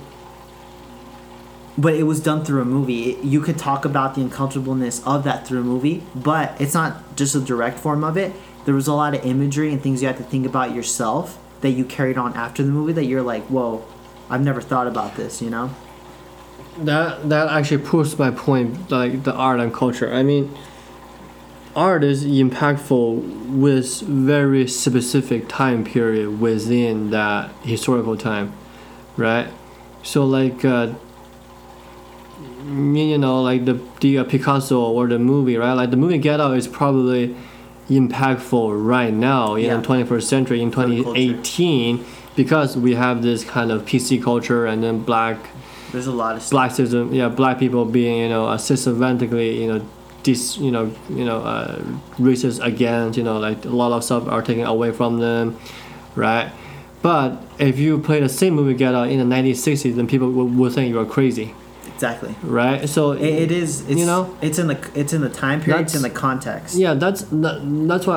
[1.78, 3.10] but it was done through a movie.
[3.10, 7.16] It, you could talk about the uncomfortableness of that through a movie, but it's not
[7.16, 8.32] just a direct form of it.
[8.64, 11.70] There was a lot of imagery and things you had to think about yourself that
[11.70, 13.84] you carried on after the movie that you're like, whoa,
[14.30, 15.70] I've never thought about this, you know?
[16.78, 20.54] That that actually proves my point like the art and culture i mean
[21.74, 28.52] art is impactful with very specific time period within that historical time
[29.16, 29.48] right
[30.02, 30.92] so like uh,
[32.66, 36.40] you know like the the uh, picasso or the movie right like the movie get
[36.40, 37.34] out is probably
[37.88, 39.76] impactful right now in Yeah.
[39.76, 41.20] the 21st century in For the culture.
[41.20, 45.38] 2018 because we have this kind of pc culture and then black
[45.92, 46.50] There's a lot of stuff.
[46.50, 49.86] black system, yeah, black people being you know uh, systematically you know
[50.22, 51.78] dis you know you know uh,
[52.18, 55.56] racist against you know like a lot of stuff are taken away from them,
[56.14, 56.50] right?
[57.02, 60.46] But if you play the same movie Get Out in the 1960s, then people will,
[60.48, 61.54] will think you are crazy,
[61.94, 62.34] Exactly.
[62.42, 62.88] right?
[62.88, 63.82] So It, it is.
[63.82, 65.82] It's, you know it's in the it's in the time period.
[65.82, 66.74] It's in the context.
[66.74, 68.16] yeah that's that, that's why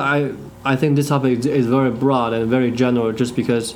[0.64, 3.74] I I think this topic is, is very broad and very general just because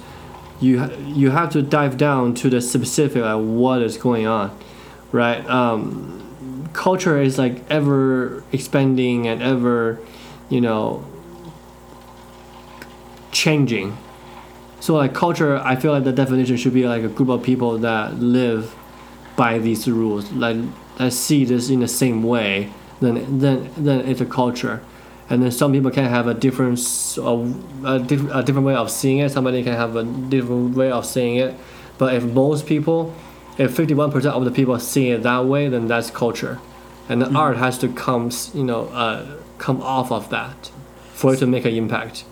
[0.61, 4.57] you you have to dive down to the specific like what is going on
[5.14, 5.49] right?
[5.49, 10.01] Um, culture is like ever expanding and ever
[10.51, 11.05] you know
[13.31, 13.97] changing.
[14.81, 17.79] So like culture i feel like the definition should be like a group of people
[17.79, 18.75] that live
[19.35, 20.59] by these rules like
[20.99, 24.83] that see this in the same way then then then it's a culture
[25.31, 26.79] and then some people can have a different
[27.19, 30.91] of a, diff- a different way of seeing it somebody can have a different way
[30.91, 31.55] of seeing it
[31.99, 33.15] but if most people
[33.57, 36.59] if 51% of the people see it that way then that's culture
[37.09, 39.25] and the art has to come you know uh,
[39.59, 40.71] come off of that
[41.13, 42.25] for it to make an impact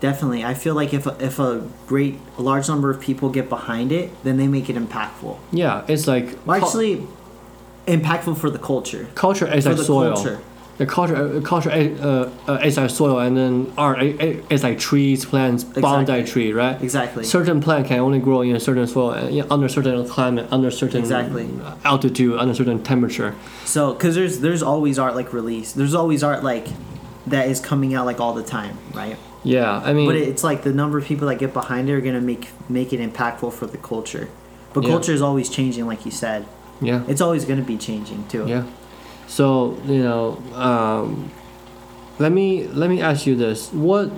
[0.00, 0.44] Definitely.
[0.44, 3.90] I feel like if a, if a great a large number of people get behind
[3.90, 5.36] it, then they make it impactful.
[5.50, 7.04] yeah it's like Well, actually,
[7.88, 9.08] impactful for the culture.
[9.16, 10.38] culture is For like the soil culture.
[10.78, 14.78] The culture uh, culture is, uh, uh, is like soil and then art is like
[14.78, 16.24] trees plants Exactly.
[16.24, 17.24] tree right Exactly.
[17.24, 21.00] certain plant can only grow in a certain soil uh, under certain climate under certain
[21.00, 21.48] Exactly.
[21.84, 25.74] altitude under certain temperature So, because there's there's always art like released.
[25.76, 26.66] There's always art like
[27.26, 29.16] that is coming out like all the time, right?
[29.44, 32.00] yeah i mean But it's like the number of people that get behind it are
[32.00, 34.26] gonna make make it impactful for the culture.
[34.74, 34.90] But Yeah.
[34.90, 36.40] culture is always changing, like you said.
[36.80, 38.44] yeah It's always gonna be changing too.
[38.54, 38.64] Yeah.
[39.28, 41.30] So you know, um,
[42.18, 44.10] let me let me ask you this: What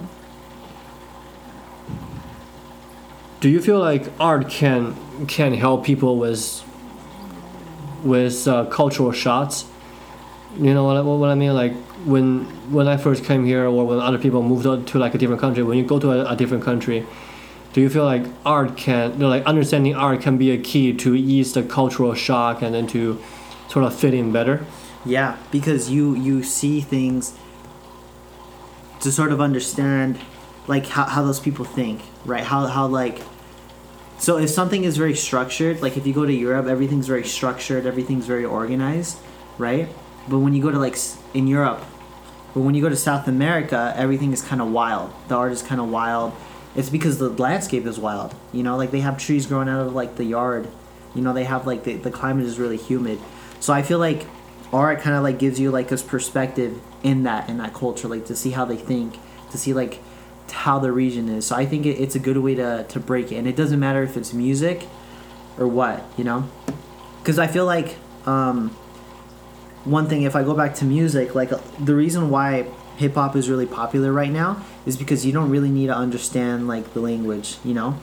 [3.40, 4.96] do you feel like art can
[5.26, 6.62] can help people with
[8.04, 9.66] with uh, cultural shots?
[10.58, 11.54] you know what, I- what I mean?
[11.54, 15.14] Like when when I first came here, or when other people moved on to like
[15.14, 15.62] a different country.
[15.62, 17.06] When you go to a, a different country,
[17.72, 20.92] do you feel like art can, you know, like understanding art can be a key
[20.94, 23.20] to ease the cultural shock and then to
[23.68, 24.64] sort of fit in better?
[25.04, 27.34] Yeah, because you you see things
[29.00, 30.18] to sort of understand
[30.66, 32.44] like how, how those people think, right?
[32.44, 33.22] How how like
[34.18, 37.86] so if something is very structured, like if you go to Europe, everything's very structured,
[37.86, 39.18] everything's very organized,
[39.56, 39.88] right?
[40.28, 40.98] But when you go to like
[41.32, 41.82] in Europe,
[42.52, 45.12] but when you go to South America, everything is kind of wild.
[45.28, 46.34] The art is kind of wild.
[46.76, 48.34] It's because the landscape is wild.
[48.52, 50.68] You know, like they have trees growing out of like the yard.
[51.14, 53.18] You know, they have like the, the climate is really humid.
[53.58, 54.26] So I feel like
[54.72, 58.26] art kind of like gives you like this perspective in that in that culture, like
[58.26, 59.18] to see how they think,
[59.50, 60.00] to see like
[60.50, 61.46] how the region is.
[61.46, 63.36] So I think it, it's a good way to to break it.
[63.36, 64.86] And it doesn't matter if it's music
[65.58, 66.48] or what, you know,
[67.20, 68.70] because I feel like um,
[69.84, 73.48] one thing if I go back to music, like the reason why hip hop is
[73.48, 77.56] really popular right now is because you don't really need to understand like the language,
[77.64, 77.98] you know.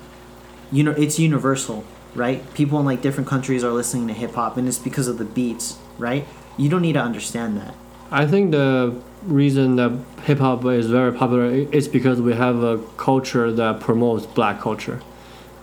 [0.72, 2.54] You know, it's universal, right?
[2.54, 5.24] People in like different countries are listening to hip hop, and it's because of the
[5.24, 6.28] beats, right?
[6.58, 7.76] You don't need to understand that.
[8.12, 9.92] I think the reason that
[10.24, 15.02] hip hop is very popular is because we have a culture that promotes black culture.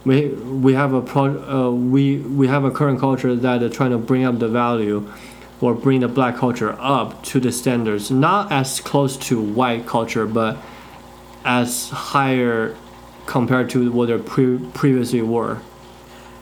[0.04, 3.90] We we have a pro, uh, we we have a current culture that is trying
[3.92, 5.08] to bring up the value,
[5.60, 10.26] or bring the black culture up to the standards, not as close to white culture,
[10.26, 10.58] but
[11.44, 12.76] as higher
[13.24, 15.62] compared to what they pre- previously were.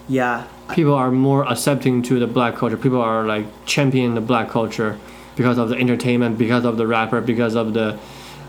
[0.09, 2.77] Yeah, People are more accepting to the black culture.
[2.77, 4.99] People are like championing the black culture
[5.37, 7.99] because of the entertainment, because of the rapper, because of the,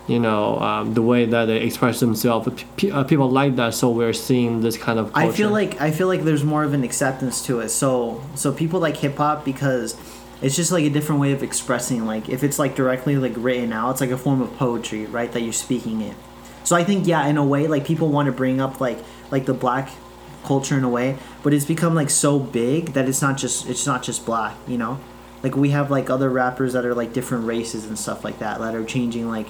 [0.08, 2.64] you know, um, the way that they express themselves.
[2.76, 5.30] P- uh, people like that, so we're seeing this kind of culture.
[5.30, 7.70] I feel like I feel like there's more of an acceptance to it.
[7.70, 9.98] So so people like hip hop because
[10.42, 12.06] it's just like a different way of expressing.
[12.06, 15.32] Like if it's like directly like written out, it's like a form of poetry, right?
[15.32, 16.16] That you're speaking it.
[16.66, 19.00] So I think yeah, in a way, like people want to bring up like
[19.32, 19.90] like the black
[20.44, 23.86] culture in a way, but it's become like so big that it's not just it's
[23.86, 25.00] not just black, you know.
[25.42, 28.60] Like we have like other rappers that are like different races and stuff like that
[28.60, 29.48] that are changing like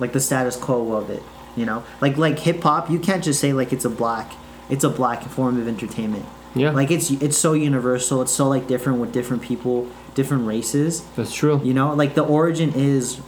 [0.00, 1.22] like the status quo of it,
[1.56, 1.84] you know.
[2.00, 4.32] Like like hip hop, you can't just say like it's a black
[4.68, 6.26] it's a black form of entertainment.
[6.54, 8.22] yeah, Like it's it's so universal.
[8.22, 11.02] It's so like different with different people, different races.
[11.14, 11.60] that's true.
[11.62, 13.20] You know, like the origin is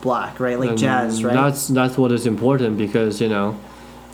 [0.00, 0.58] black, right?
[0.58, 1.34] Like And jazz, right?
[1.34, 3.58] That's that's what is important because you know,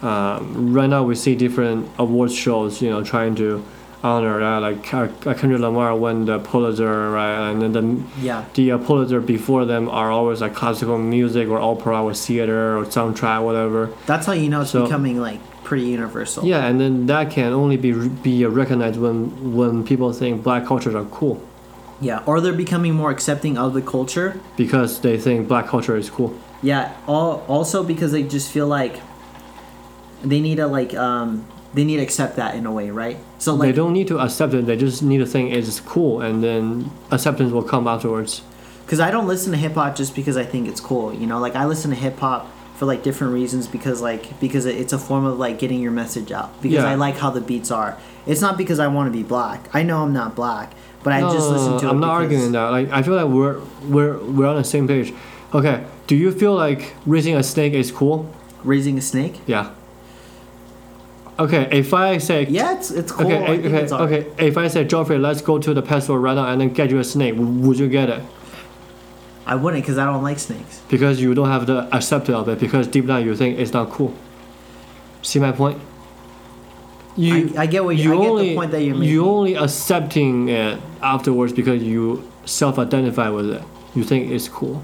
[0.05, 2.83] um, right now we see different awards shows.
[2.83, 3.65] You know, trying to
[4.03, 4.59] honor that.
[4.59, 7.51] Like uh, Kendrick Lamar won the Pulitzer, right?
[7.51, 11.59] And then the yeah, the uh, Pulitzer before them are always like classical music or
[11.59, 13.91] opera or theater or soundtrack, whatever.
[14.07, 16.45] that's how you know it's So- becoming like pretty universal.
[16.45, 20.95] Yeah, and then that can only be be recognized when when people think black cultures
[20.95, 21.41] are cool
[22.03, 24.39] Yeah, or they're becoming more accepting of the culture.
[24.59, 26.35] because they think black culture is cool.
[26.63, 29.01] Yeah, all, also because they just feel like
[30.25, 33.17] they need to like um they need to accept that in a way, right?
[33.39, 36.21] So like, they don't need to accept it; they just need to think it's cool,
[36.21, 38.43] and then acceptance will come afterwards.
[38.85, 41.13] because I don't listen to hip hop just because I think it's cool.
[41.13, 44.67] You know, like I listen to hip hop for like different reasons because like because
[44.67, 46.51] it's a form of like getting your message out.
[46.63, 46.91] Because Yeah.
[46.91, 47.97] I like how the beats are.
[48.27, 49.69] It's not because I want to be black.
[49.75, 51.91] I know I'm not black, but I just listen to it.
[51.91, 52.69] I'm not arguing that.
[52.71, 55.13] Like I feel like we're we're we're on the same page.
[55.53, 58.33] Okay, do you feel like raising a snake is cool?
[58.65, 59.41] Raising a snake.
[59.47, 59.71] Yeah.
[61.39, 63.27] Okay, if I say Yeah, it's it's cool.
[63.27, 64.33] Okay, I think okay, it's okay.
[64.39, 66.91] If I said, Geoffrey, let's go to the pet store right now and then get
[66.91, 68.23] you a snake, would you get it?
[69.47, 70.81] I wouldn't because I don't like snakes.
[70.89, 72.61] Because you don't have the acceptance of it.
[72.61, 74.15] Because deep down you think it's not cool.
[75.23, 75.81] See my point?
[77.17, 79.13] You, I, I get what you, I get the point that you're making.
[79.13, 83.63] You only accepting it afterwards because you self-identify with it.
[83.95, 84.83] You think it's cool.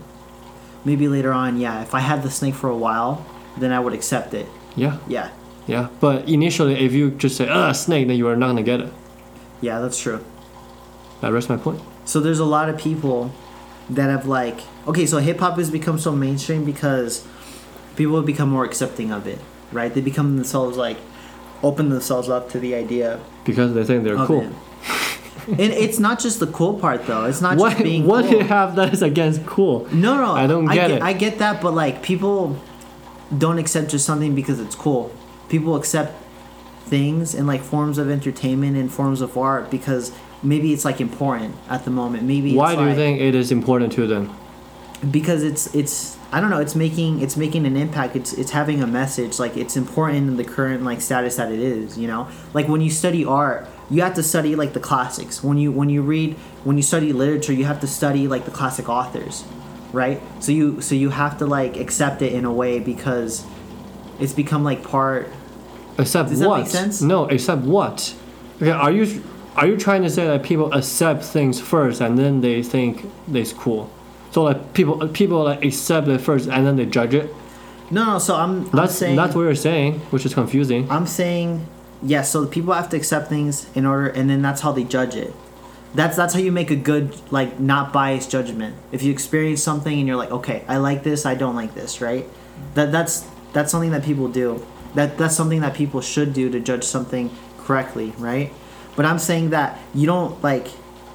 [0.85, 1.83] Maybe later on, yeah.
[1.83, 4.47] If I had the snake for a while, then I would accept it.
[4.77, 5.31] Yeah, Yeah,
[5.71, 5.89] yeah.
[6.01, 8.93] But initially, if you just say, "ah, snake," then you are not gonna get it.
[9.61, 10.21] yeah, that's true.
[11.21, 11.81] That rests my point.
[12.05, 13.31] So there's a lot of people
[13.91, 17.27] that have like okay, so hip hop has become so mainstream because
[17.97, 19.39] people have become more accepting of it,
[19.73, 19.93] right?
[19.95, 20.97] They become themselves like
[21.63, 24.41] open themselves up to the idea Because they think they're cool.
[24.41, 24.53] it.
[25.49, 27.25] and it's not just the cool part though.
[27.27, 28.39] It's not What just being what do cool.
[28.39, 29.87] you have that is against cool?
[29.93, 31.03] No, no, I don't get get, it.
[31.03, 32.57] I get that, but like people
[33.37, 35.13] don't accept just something because it's cool.
[35.51, 36.15] People accept
[36.85, 41.55] things and like forms of entertainment and forms of art because maybe it's like important
[41.69, 42.23] at the moment.
[42.23, 44.35] Maybe Why do you think it is important to them?
[45.11, 48.83] because it's it's I don't know it's making it's making an impact it's it's having
[48.83, 52.29] a message like it's important in the current like status that it is you know
[52.53, 55.43] like when you study art you have to study like the classics.
[55.43, 56.35] When you when you read
[56.65, 59.45] when you study literature, you have to study like the classic authors,
[59.93, 60.23] right?
[60.39, 63.45] So you so you have to like accept it in a way because
[64.21, 65.29] it's become like part.
[66.01, 66.61] Accept Does that what?
[66.63, 67.03] make sense?
[67.03, 68.15] No, accept what?
[68.57, 69.23] Okay, are you
[69.57, 73.53] are you trying to say that people accept things first and then they think it's
[73.53, 73.91] cool?
[74.31, 77.35] So like people people like accept it first and then they judge it.
[77.91, 78.19] No, no.
[78.19, 80.91] So I'm, I'm That's saying that's what you're saying, which is confusing.
[80.91, 81.67] I'm saying
[82.03, 82.31] yes.
[82.31, 85.35] so people have to accept things in order, and then that's how they judge it.
[85.95, 88.77] That's that's how you make a good like not biased judgment.
[88.93, 92.01] If you experience something and you're like, okay, I like this, I don't like this,
[92.01, 92.25] right?
[92.75, 94.65] That that's that's something that people do.
[94.95, 98.53] That that's something that people should do to judge something correctly, right?
[98.97, 100.67] But I'm saying that you don't like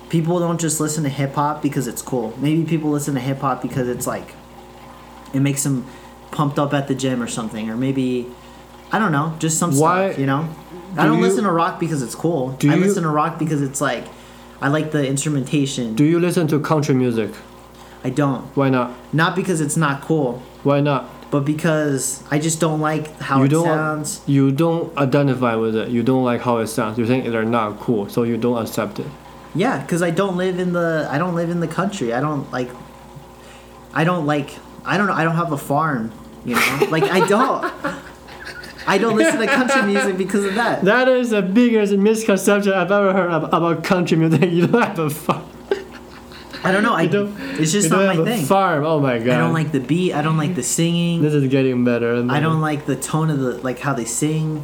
[0.09, 2.33] people don't just listen to hip hop because it's cool.
[2.38, 4.33] Maybe people listen to hip hop because it's like
[5.33, 5.85] it makes them
[6.31, 8.27] pumped up at the gym or something, or maybe
[8.91, 10.47] I don't know, just some Why- stuff, you know.
[10.97, 12.51] I do don't you- listen to rock because it's cool.
[12.51, 14.05] Do I you- listen to rock because it's like
[14.61, 15.95] I like the instrumentation.
[15.95, 17.31] Do you listen to country music?
[18.05, 18.45] I don't.
[18.55, 18.93] Why not?
[19.11, 21.09] Not because it's not cool, Why not?
[21.36, 24.21] But because I just don't like how you it don't sounds.
[24.26, 25.89] you don't identify with it.
[25.89, 26.98] You don't like how it sounds.
[26.98, 29.08] You think they're not cool, so you don't accept it.
[29.54, 32.13] Yeah, because I don't live in the I don't live in the country.
[32.13, 32.69] I don't like.
[33.93, 34.52] I don't like.
[34.86, 35.10] I don't.
[35.10, 36.13] I don't have a farm.
[36.45, 37.65] You know, like I don't.
[38.88, 40.86] I don't listen to country music because of that.
[40.86, 44.50] That is the biggest misconception I've ever heard ab- about country music.
[44.58, 45.44] You don't have a farm.
[46.65, 46.93] I don't know.
[47.04, 48.45] I don't- it's just not my thing.
[48.45, 48.84] farm.
[48.86, 49.36] Oh my god.
[49.36, 50.13] I don't like the beat.
[50.13, 51.21] I don't like the singing.
[51.21, 52.13] This is getting better.
[52.15, 54.63] and I don't like the tone of the like how they sing.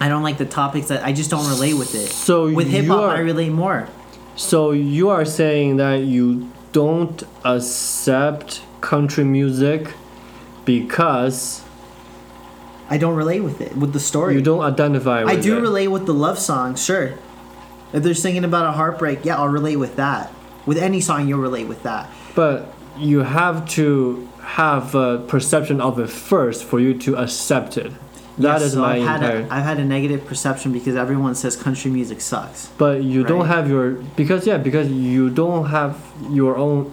[0.00, 2.08] I don't like the topics that I just don't relate with it.
[2.08, 3.88] So With hip hop, I relate more.
[4.34, 9.92] So you are saying that you don't accept country music
[10.64, 11.62] because
[12.88, 14.34] I don't relate with it with the story.
[14.34, 15.60] you don't identify with I do it.
[15.60, 17.14] relate with the love song, sure.
[17.92, 20.32] If they're singing about a heartbreak, yeah, I'll relate with that.
[20.66, 22.08] With any song, you'll relate with that.
[22.34, 27.92] But you have to have a perception of it first for you to accept it.
[28.38, 29.40] That Yes, is so my I've had, entire.
[29.42, 32.68] a, I've had a negative perception because everyone says country music sucks.
[32.78, 35.98] but you don't have your because yeah because you don't have
[36.30, 36.90] your own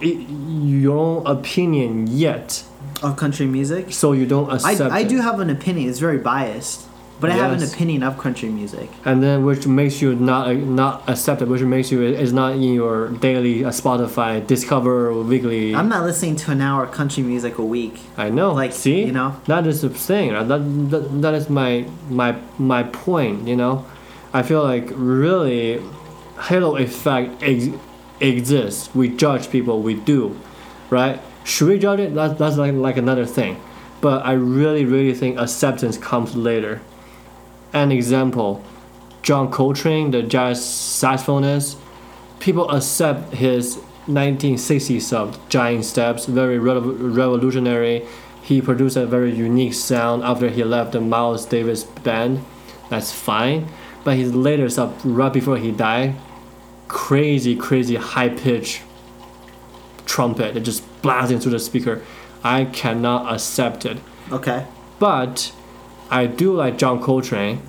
[0.00, 2.64] your own opinion yet,
[3.02, 5.08] Of country music, so you don't I, accept I it.
[5.08, 5.88] do have an opinion.
[5.88, 6.86] It's very biased,
[7.22, 7.72] but I have an Yes.
[7.72, 8.88] opinion of country music.
[9.08, 10.44] and then which makes you not
[10.82, 15.22] not accept it, which makes you is not in your daily uh, Spotify Discover or
[15.32, 15.64] weekly.
[15.78, 17.94] I'm not listening to an hour of country music a week.
[18.26, 18.48] I know.
[18.62, 19.30] like, see, you know?
[19.52, 20.26] that is the thing.
[20.34, 20.46] right?
[20.52, 21.72] That, that that is my
[22.20, 23.36] my my point.
[23.50, 23.74] You know,
[24.38, 25.80] I feel like really,
[26.48, 27.70] halo effect ex-
[28.20, 28.90] exists.
[28.94, 29.82] We judge people.
[29.82, 30.38] We do,
[30.90, 31.16] right?
[31.44, 32.14] Should we judge it?
[32.14, 33.52] That's that's like like another thing.
[34.00, 36.80] But I really really think acceptance comes later.
[37.72, 38.62] An example,
[39.22, 41.76] John Coltrane, the jazz saxophonist,
[42.40, 48.06] people accept his 1960s stuff, Giant Steps, very rev- revolutionary.
[48.42, 52.44] He produced a very unique sound after he left the Miles Davis band.
[52.90, 53.68] That's fine.
[54.04, 56.16] But his later stuff, right before he died,
[56.88, 58.82] crazy, crazy high pitch
[60.04, 62.02] trumpet that just blasting through the speaker.
[62.44, 63.98] I cannot accept it.
[64.30, 64.66] Okay.
[64.98, 65.52] But
[66.12, 67.62] I do like John Coltrane,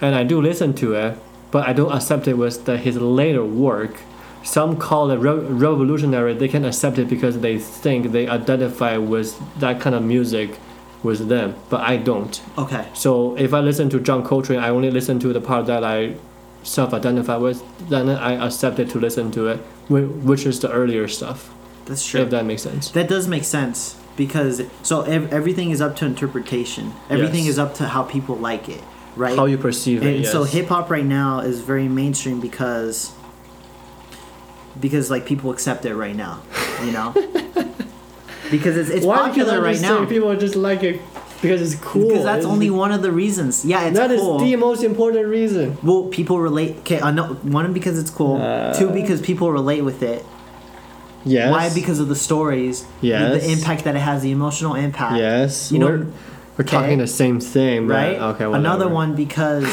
[0.00, 1.18] and I do listen to it,
[1.50, 4.00] but I don't accept it with the, his later work.
[4.42, 6.32] Some call it re- revolutionary.
[6.32, 10.58] They can accept it because they think they identify with that kind of music
[11.02, 12.40] with them, but I don't.
[12.56, 12.88] Okay.
[12.94, 16.14] So if I listen to John Coltrane, I only listen to the part that I
[16.62, 17.62] self-identify with.
[17.90, 19.58] Then I accept it to listen to it,
[19.90, 21.52] which is the earlier stuff.
[21.84, 22.22] That's true.
[22.22, 22.90] If that makes sense.
[22.92, 26.92] That does make sense because so ev- everything is up to interpretation.
[27.10, 27.54] Everything Yes.
[27.54, 28.82] is up to how people like it,
[29.16, 29.36] right?
[29.36, 30.16] How you perceive it.
[30.16, 33.12] and so hip hop right now is very mainstream because
[34.80, 36.42] because like people accept it right now,
[36.84, 37.12] you know.
[38.50, 40.04] because it's it's Why popular right now.
[40.06, 41.00] people just like it
[41.40, 42.08] because it's cool?
[42.08, 43.64] Because that's only one of the reasons.
[43.64, 44.38] Yeah, it's That is cool.
[44.38, 45.76] the most important reason.
[45.82, 46.76] well, people relate.
[46.80, 48.36] Okay, uh, no, one because it's cool.
[48.40, 50.24] Uh, Two because people relate with it.
[51.24, 51.50] Yes.
[51.52, 51.72] Why?
[51.74, 52.82] Because of the stories.
[53.00, 53.42] the- Yes.
[53.44, 55.16] The, impact that it has, the emotional impact.
[55.16, 56.06] yes, You know, we're,
[56.58, 56.96] we're talking okay.
[56.96, 58.16] the same thing, but- right?
[58.34, 58.44] Okay.
[58.44, 59.66] Another one because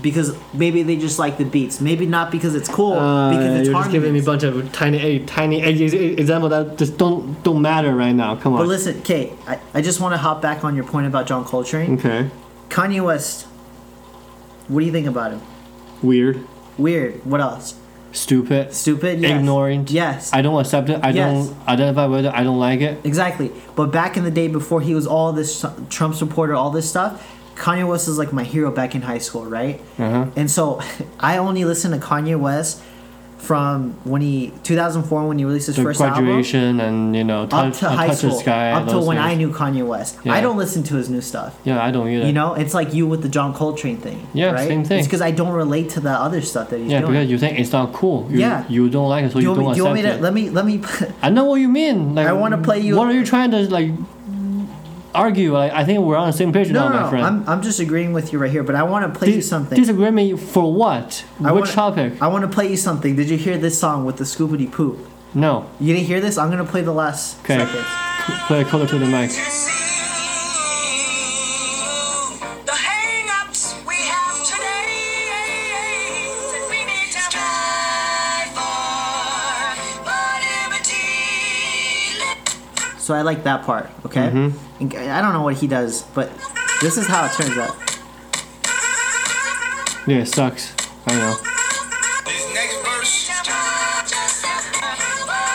[0.00, 1.78] because maybe they just like the beats.
[1.78, 2.94] Maybe not because it's cool.
[2.94, 6.48] Uh, because it's you're just giving me a bunch of tiny, tiny ex- ex- example
[6.48, 8.34] that just don't don't matter right now.
[8.36, 8.60] Come on.
[8.60, 11.44] But listen, Kate, I, I just want to hop back on your point about John
[11.44, 11.98] Coltrane.
[11.98, 12.30] Okay.
[12.70, 13.44] Kanye West.
[14.68, 15.42] What do you think about him?
[16.02, 16.40] Weird.
[16.78, 17.24] Weird.
[17.26, 17.74] What else?
[18.12, 18.72] Stupid.
[18.74, 19.20] Stupid.
[19.20, 19.30] Yes.
[19.40, 19.90] Ignorant.
[19.90, 20.30] Yes.
[20.32, 21.00] I don't accept it.
[21.02, 21.48] I Yes.
[21.48, 22.32] don't identify with it.
[22.34, 23.00] I don't like it.
[23.04, 23.50] Exactly.
[23.74, 27.26] But back in the day, before he was all this Trump supporter, all this stuff,
[27.56, 29.80] Kanye West is like my hero back in high school, right?
[29.98, 30.26] Uh-huh.
[30.36, 30.80] And so
[31.20, 32.82] I only listened to Kanye West
[33.42, 37.42] from when he 2004 when he released his The first album graduation and you know,
[37.42, 38.70] up to uh, high school, sky.
[38.70, 40.16] up to when I knew Kanye West.
[40.22, 40.34] Yeah.
[40.34, 41.58] I don't listen to his new stuff.
[41.64, 42.24] Yeah, I don't either.
[42.24, 44.28] You know, it's like you with the John Coltrane thing.
[44.32, 44.68] Yeah, right?
[44.68, 45.00] same thing.
[45.00, 47.12] It's because I don't relate to the other stuff that he's yeah, doing.
[47.14, 48.30] because you think it's not cool.
[48.30, 48.64] You, Yeah.
[48.68, 50.14] You don't like it, so do you, you, don't me, do you want me to
[50.14, 50.20] it.
[50.20, 50.80] let me let me?
[51.22, 52.14] I know what you mean.
[52.14, 53.90] Like I wanna play you- What are you trying to like
[55.14, 55.52] argue?
[55.52, 57.08] Like I think we're on the same page no, now, no, my no.
[57.10, 57.24] friend.
[57.26, 59.78] I'm, I'm just agreeing with you right here, but I want to play you something.
[59.78, 61.24] Disagree me for what?
[61.44, 62.22] I Which wanna- topic?
[62.22, 63.16] I want to play you something.
[63.16, 64.98] Did you hear this song with the Scoopity Poop?
[65.34, 65.68] no.
[65.80, 66.36] You didn't hear this?
[66.38, 67.58] I'm gonna play the last Okay.
[67.58, 67.86] seconds.
[68.46, 69.30] Play it closer to the mic.
[83.12, 83.90] So I like that part.
[84.06, 84.30] Okay.
[84.30, 84.96] Mm-hmm.
[84.96, 86.32] I don't know what he does, but
[86.80, 87.76] this is how it turns out.
[90.08, 90.72] Yeah, it sucks.
[91.04, 91.36] I know.
[92.24, 95.52] This next verse, bars, bars.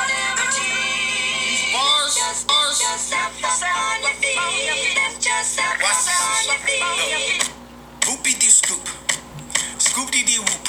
[8.06, 8.86] Whoopie dee scoop,
[9.82, 10.68] scoop dee dee whoop,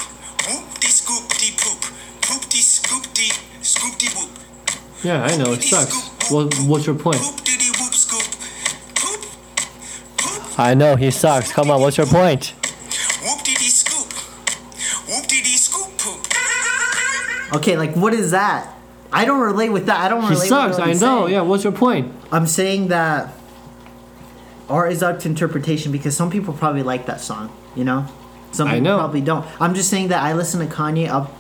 [0.48, 1.84] whoop dee scoop dee poop,
[2.22, 3.30] poop dee scoop dee
[3.60, 4.30] scoop dee whoop.
[5.04, 6.16] Yeah, I know it sucks.
[6.30, 7.16] What, what's your point?
[7.18, 8.22] Poop dee dee whoop scoop,
[8.94, 9.22] poop,
[10.18, 10.58] poop.
[10.58, 11.52] I know he sucks.
[11.52, 12.54] Come on, what's your point?
[13.22, 14.12] Whoop dee dee scoop.
[15.08, 16.26] Whoop dee dee scoop poop.
[17.56, 18.74] Okay, like what is that?
[19.10, 20.00] I don't relate with that.
[20.04, 20.48] I don't He relate.
[20.48, 20.76] sucks.
[20.76, 21.22] With what I know.
[21.22, 21.32] saying.
[21.32, 22.12] Yeah, what's your point?
[22.30, 23.32] I'm saying that
[24.68, 27.50] art is up to interpretation because some people probably like that song.
[27.74, 28.06] You know,
[28.52, 28.98] some I people know.
[28.98, 29.46] probably don't.
[29.60, 31.32] I'm just saying that I listen to Kanye up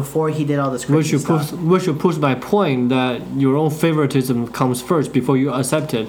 [0.00, 1.50] before he did all this Which crazy you stuff.
[1.50, 5.94] push, which you push my point that your own favoritism comes first before you accept
[6.00, 6.08] it.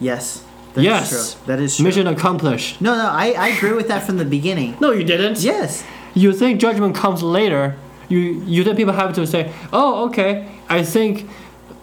[0.00, 0.42] Yes.
[0.74, 1.08] That is Yes.
[1.10, 1.24] true.
[1.48, 1.84] That is true.
[1.86, 2.80] Mission accomplished.
[2.80, 4.70] No, no, I, I agree with that from the beginning.
[4.80, 5.38] No, you didn't.
[5.42, 5.84] Yes.
[6.14, 7.64] You think judgment comes later.
[8.08, 8.18] You
[8.54, 9.42] you think people have to say,
[9.72, 10.30] oh, okay,
[10.68, 11.12] I think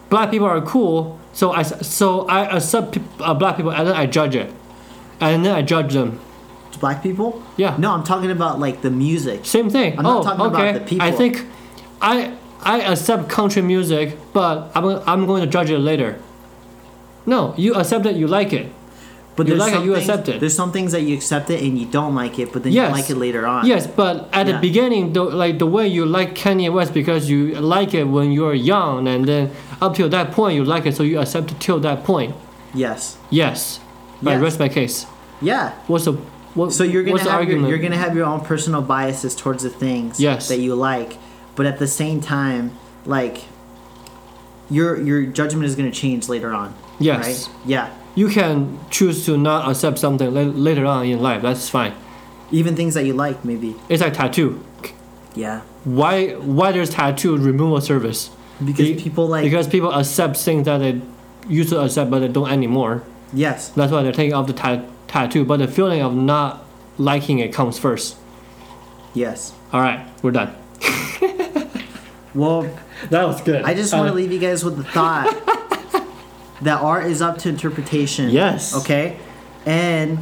[0.09, 0.97] black people are cool,
[1.34, 2.05] so I so
[2.38, 4.49] I accept uh, black people and then I judge it,
[5.19, 6.09] and then I judge them.
[6.80, 7.41] Black people?
[7.57, 7.75] Yeah.
[7.77, 9.45] No, I'm talking about like the music.
[9.45, 9.97] Same thing.
[9.97, 10.80] I'm not oh, talking about okay.
[10.80, 11.05] the people.
[11.07, 11.45] I think
[12.01, 16.19] I I accept country music, but I'm I'm going to judge it later.
[17.25, 18.15] No, you accept it.
[18.15, 18.71] You like it.
[19.36, 20.39] But You there's like it, some you things, accept it.
[20.41, 22.89] There's some things that you accept it and you don't like it, but then Yes.
[22.89, 23.65] you like it later on.
[23.65, 24.53] Yes, but at Yeah.
[24.53, 28.34] the beginning, the, like the way you like Kanye West because you like it when
[28.34, 29.51] you're young, and then
[29.82, 32.36] up till that point you like it, so you accept it till that point.
[32.73, 33.17] Yes.
[33.30, 33.80] Yes,
[34.25, 34.41] I Yes.
[34.41, 35.05] rest my case.
[35.41, 35.71] Yeah.
[35.88, 36.15] What's the
[36.60, 36.74] what?
[36.74, 39.70] So you're gonna the have your, you're gonna have your own personal biases towards the
[39.70, 40.47] things Yes.
[40.49, 41.18] that you like,
[41.55, 43.43] but at the same time, like
[44.70, 46.74] your your judgment is gonna change later on.
[46.99, 47.26] Yes.
[47.47, 47.55] Right?
[47.66, 47.89] Yeah.
[48.16, 51.41] You can choose to not accept something la- later on in life.
[51.41, 51.93] That's fine.
[52.51, 53.76] Even things that you like, maybe.
[53.88, 54.64] It's like tattoo.
[55.36, 55.62] Yeah.
[55.86, 58.30] Why why there's tattoo removal service?
[58.64, 61.01] Because Be- people like because people accept things that they
[61.47, 63.03] used to accept but they don't anymore.
[63.34, 63.70] yes.
[63.70, 65.43] That's why they're taking off the ta- tattoo.
[65.43, 66.66] But the feeling of not
[66.97, 68.16] liking it comes first.
[69.14, 69.53] Yes.
[69.74, 70.55] All right, we're done.
[72.36, 72.70] Well,
[73.10, 73.64] That was good.
[73.64, 75.26] I just want to uh, leave you guys with the thought
[76.62, 78.30] that art is up to interpretation.
[78.30, 78.76] Yes.
[78.76, 79.18] Okay?
[79.66, 80.20] And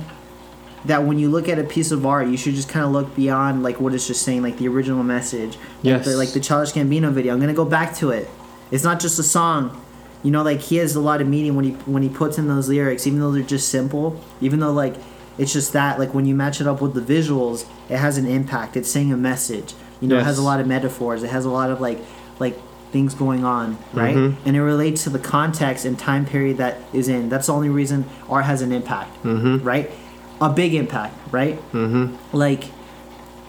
[0.85, 3.13] that when you look at a piece of art, you should just kind of look
[3.15, 5.57] beyond like what it's just saying, like the original message.
[5.81, 6.05] Yes.
[6.05, 7.33] The, like the Childish Gambino video.
[7.33, 8.29] I'm gonna go back to it.
[8.71, 9.83] It's not just a song.
[10.23, 12.47] You know, like he has a lot of meaning when he when he puts in
[12.47, 14.19] those lyrics, even though they're just simple.
[14.41, 14.95] Even though like
[15.37, 18.25] it's just that like when you match it up with the visuals, it has an
[18.25, 18.75] impact.
[18.75, 19.73] It's saying a message.
[20.01, 21.23] You know, it has a lot of metaphors.
[21.23, 21.99] It has a lot of like
[22.39, 22.57] like
[22.91, 24.15] things going on, right?
[24.15, 24.47] Mm-hmm.
[24.47, 27.29] And it relates to the context and time period that is in.
[27.29, 29.63] That's the only reason art has an impact, Mm-hmm.
[29.65, 29.91] right?
[30.39, 31.57] A big impact, right?
[31.73, 32.15] Mm-hmm.
[32.35, 32.65] Like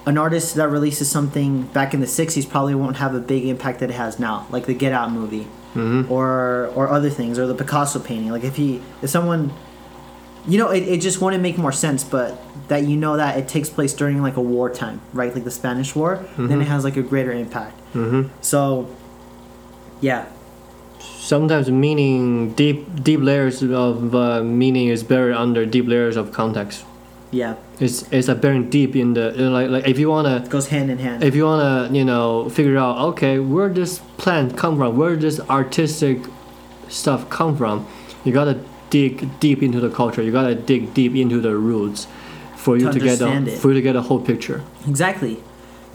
[0.05, 3.79] an artist that releases something back in the 60s probably won't have a big impact
[3.79, 6.11] that it has now like the get out movie Mm-hmm.
[6.11, 9.51] or or other things or the picasso painting like if he if someone
[10.47, 13.47] you know it, it just wouldn't make more sense but that you know that it
[13.47, 16.47] takes place during like a wartime right like the spanish war Mm-hmm.
[16.47, 18.29] then it has like a greater impact mm-hmm.
[18.41, 18.89] so
[20.01, 20.25] yeah
[21.01, 26.83] Sometimes meaning deep deep layers of uh, meaning is buried under deep layers of context.
[27.29, 30.67] yeah It's it's like buried deep in the like like if you wanna it goes
[30.67, 31.23] hand in hand.
[31.23, 35.39] if you wanna you know figure out okay where this plant come from where this
[35.49, 36.19] artistic
[36.89, 37.87] stuff come from
[38.25, 38.59] you gotta
[38.89, 40.21] dig deep into the culture.
[40.21, 42.07] You gotta dig deep into the roots
[42.55, 43.57] for you To to, get it.
[43.59, 44.63] for you to get a whole picture.
[44.87, 45.41] Exactly.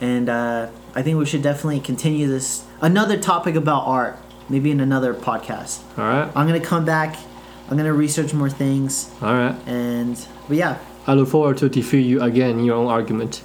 [0.01, 4.17] And uh, i think we should definitely continue this another topic about art
[4.49, 5.81] maybe in another podcast.
[5.99, 6.31] All right.
[6.37, 7.17] I'm gonna come back.
[7.69, 9.11] I'm gonna research more things.
[9.21, 9.57] All right.
[9.67, 10.17] And
[10.49, 13.43] but yeah I look forward to defeat you again in your own argument.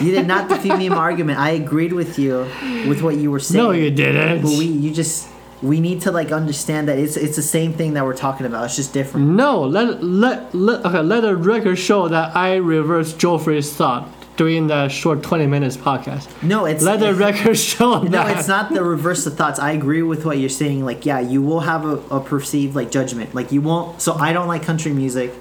[0.00, 1.38] You did not defeat me in my argument.
[1.38, 2.46] I agreed with you
[2.88, 3.62] with what you were saying.
[3.64, 4.42] No, you didn't.
[4.42, 5.28] But we, you just,
[5.62, 8.64] we need to like understand that it's it's the same thing that we're talking about.
[8.64, 9.28] It's just different.
[9.28, 11.00] No, let let let okay.
[11.02, 16.26] Let the record show that I reversed Joffrey's thought during the short twenty minutes podcast.
[16.42, 18.36] No, it's Let the record show No, that.
[18.38, 19.58] it's not the reverse of thoughts.
[19.60, 20.84] I agree with what you're saying.
[20.84, 23.34] Like, yeah, you will have a, a perceived like judgment.
[23.34, 24.00] Like, you won't.
[24.02, 25.32] So I don't like country music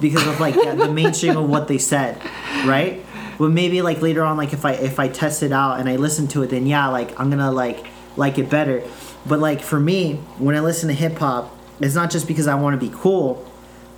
[0.00, 2.20] because of like yeah, the mainstream of what they said,
[2.64, 3.04] right?
[3.38, 5.96] But maybe like later on, like if I if I test it out and I
[5.96, 7.86] listen to it, then yeah, like I'm gonna like
[8.16, 8.82] like it better.
[9.26, 12.54] But like for me, when I listen to hip hop, it's not just because I
[12.54, 13.46] want to be cool.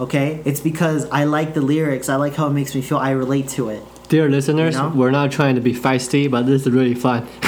[0.01, 2.09] Okay, it's because I like the lyrics.
[2.09, 2.99] I like how it makes me feel.
[2.99, 3.83] I relate to it.
[4.09, 4.89] Dear listeners, You know?
[4.95, 7.27] we're not trying to be feisty, but this is really fun.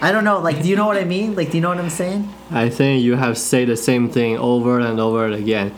[0.00, 0.38] I don't know.
[0.38, 1.34] Like, do you know what I mean?
[1.34, 2.32] Like, do you know what I'm saying?
[2.50, 5.74] I think you have said the same thing over and over again.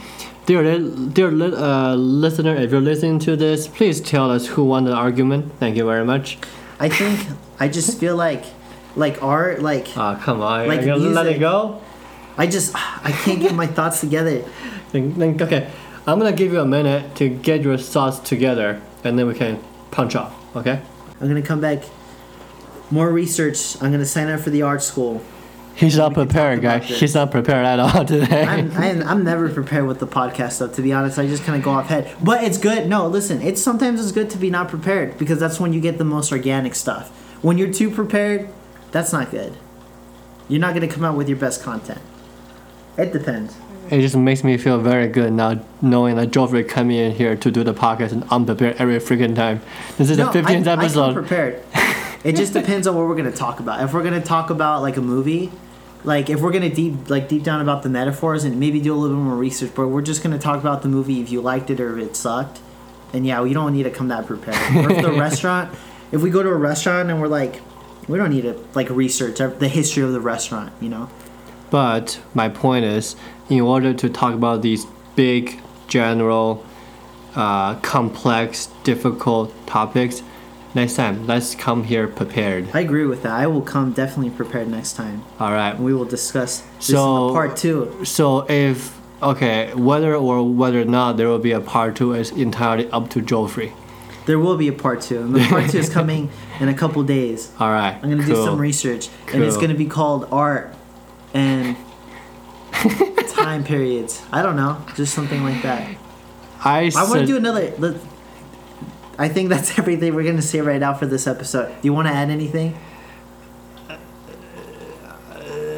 [0.50, 4.92] Dear, dear uh, listener, if you're listening to this, please tell us who won the
[4.92, 5.52] argument.
[5.60, 6.38] Thank you very much.
[6.80, 7.20] I think
[7.60, 8.42] I just feel like
[8.96, 11.80] like art like Ah, come on, Like you're gonna let it go.
[12.36, 14.42] I just I can't get my thoughts together.
[14.92, 15.70] Okay,
[16.08, 19.62] I'm gonna give you a minute to get your thoughts together, and then we can
[19.92, 20.34] punch off.
[20.56, 20.82] Okay?
[21.20, 21.84] I'm gonna come back.
[22.90, 23.80] More research.
[23.80, 25.22] I'm gonna sign up for the art school.
[25.80, 26.84] He's not prepared, guys.
[26.84, 28.44] He's not prepared at all today.
[28.44, 30.74] I'm, I'm, I'm never prepared with the podcast stuff.
[30.74, 32.14] To be honest, I just kind of go off head.
[32.22, 32.86] But it's good.
[32.86, 33.40] No, listen.
[33.40, 36.32] It's sometimes it's good to be not prepared because that's when you get the most
[36.32, 37.08] organic stuff.
[37.42, 38.50] When you're too prepared,
[38.92, 39.56] that's not good.
[40.48, 42.00] You're not gonna come out with your best content.
[42.98, 43.56] It depends.
[43.88, 47.50] It just makes me feel very good now knowing that Joffrey coming in here to
[47.50, 49.62] do the podcast and unprepared every freaking time.
[49.96, 51.14] This is No, the 15th I, episode.
[51.14, 51.62] prepared.
[52.22, 53.82] it just depends on what we're gonna talk about.
[53.82, 55.50] If we're gonna talk about like a movie,
[56.04, 58.96] like if we're gonna deep like deep down about the metaphors and maybe do a
[58.96, 61.70] little bit more research, but we're just gonna talk about the movie if you liked
[61.70, 62.60] it or if it sucked,
[63.12, 64.56] And yeah, we don't need to come that prepared.
[64.76, 65.74] Or if the restaurant,
[66.12, 67.60] if we go to a restaurant and we're like,
[68.08, 71.08] we don't need to like research the history of the restaurant, you know.
[71.70, 73.14] But my point is,
[73.48, 76.64] in order to talk about these big, general,
[77.36, 80.22] uh, complex, difficult topics,
[80.74, 82.68] next time let's come here prepared.
[82.74, 83.32] I agree with that.
[83.32, 85.78] I will come definitely prepared next time, All right.
[85.78, 88.04] we will discuss this So- part two.
[88.04, 92.30] So if okay, whether or whether or not there will be a part two is
[92.30, 93.72] entirely up to Joffrey.
[94.26, 97.02] There will be a part two, and the part two is coming in a couple
[97.02, 97.50] days.
[97.58, 97.94] All right.
[98.00, 100.74] I'm gonna do some research, and it's gonna be called art
[101.34, 101.76] and
[103.28, 104.22] time periods.
[104.30, 105.96] I don't know, just something like that.
[106.62, 107.72] I, I want to do another.
[109.20, 111.68] I think that's everything we're gonna say right now for this episode.
[111.68, 112.74] Do you want to add anything?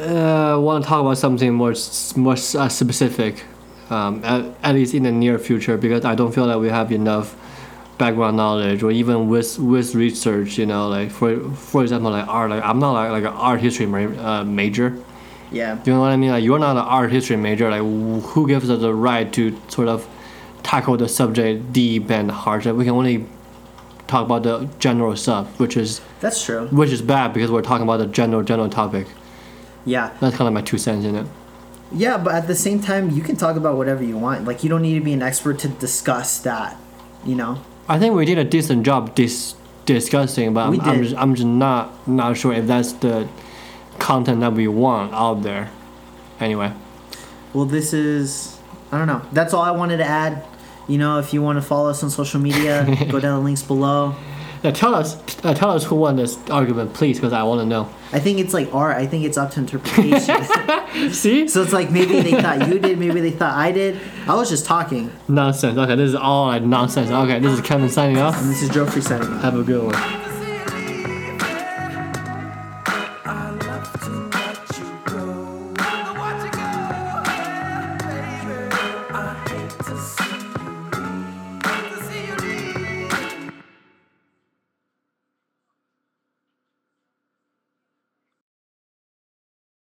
[0.03, 1.73] uh, want to talk about something more
[2.15, 3.43] more uh, specific,
[3.89, 6.91] um, at, at least in the near future, because I don't feel like we have
[6.91, 7.35] enough
[7.97, 10.57] background knowledge or even with with research.
[10.57, 12.49] You know, like for for example, like art.
[12.49, 14.97] Like I'm not like like an art history ma- uh, major.
[15.51, 15.77] Yeah.
[15.85, 16.31] You know what I mean?
[16.31, 17.69] Like you're not an art history major.
[17.69, 20.07] Like who gives us the right to sort of
[20.73, 22.65] tackle the subject deep and hard?
[22.65, 23.25] We can only
[24.07, 26.67] talk about the general stuff, which is That's true.
[26.67, 29.07] which is bad because we're talking about the general general topic.
[29.85, 30.15] Yeah.
[30.19, 31.27] That's kind of my two cents in it.
[31.91, 34.45] Yeah, but at the same time, you can talk about whatever you want.
[34.45, 36.75] Like you don't need to be an expert to discuss that.
[37.23, 37.63] You know.
[37.87, 39.55] I think we did a decent job dis-
[39.85, 43.27] discussing, but I'm, I'm, just, I'm just not not sure if that's the
[43.99, 45.69] content that we want out there.
[46.39, 46.73] Anyway,
[47.53, 48.57] Well, this is
[48.91, 49.21] I don't know.
[49.31, 50.43] That's all I wanted to add.
[50.87, 53.63] You know, if you want to follow us on social media, go down the links
[53.63, 54.15] below.
[54.63, 55.15] now tell us
[55.45, 57.89] uh, tell us who won this argument, please, because I want to know.
[58.11, 58.97] I think it's like art.
[58.97, 60.43] I think it's up to interpretation.
[61.11, 63.99] See, so it's like maybe they thought you did, maybe they thought I did.
[64.27, 65.11] I was just talking.
[65.27, 65.77] nonsense.
[65.77, 67.09] Okay, this is all nonsense.
[67.09, 68.39] Okay, this is Kevin signing off.
[68.39, 69.41] And this is Joffrey signing off.
[69.41, 70.22] Have a good one.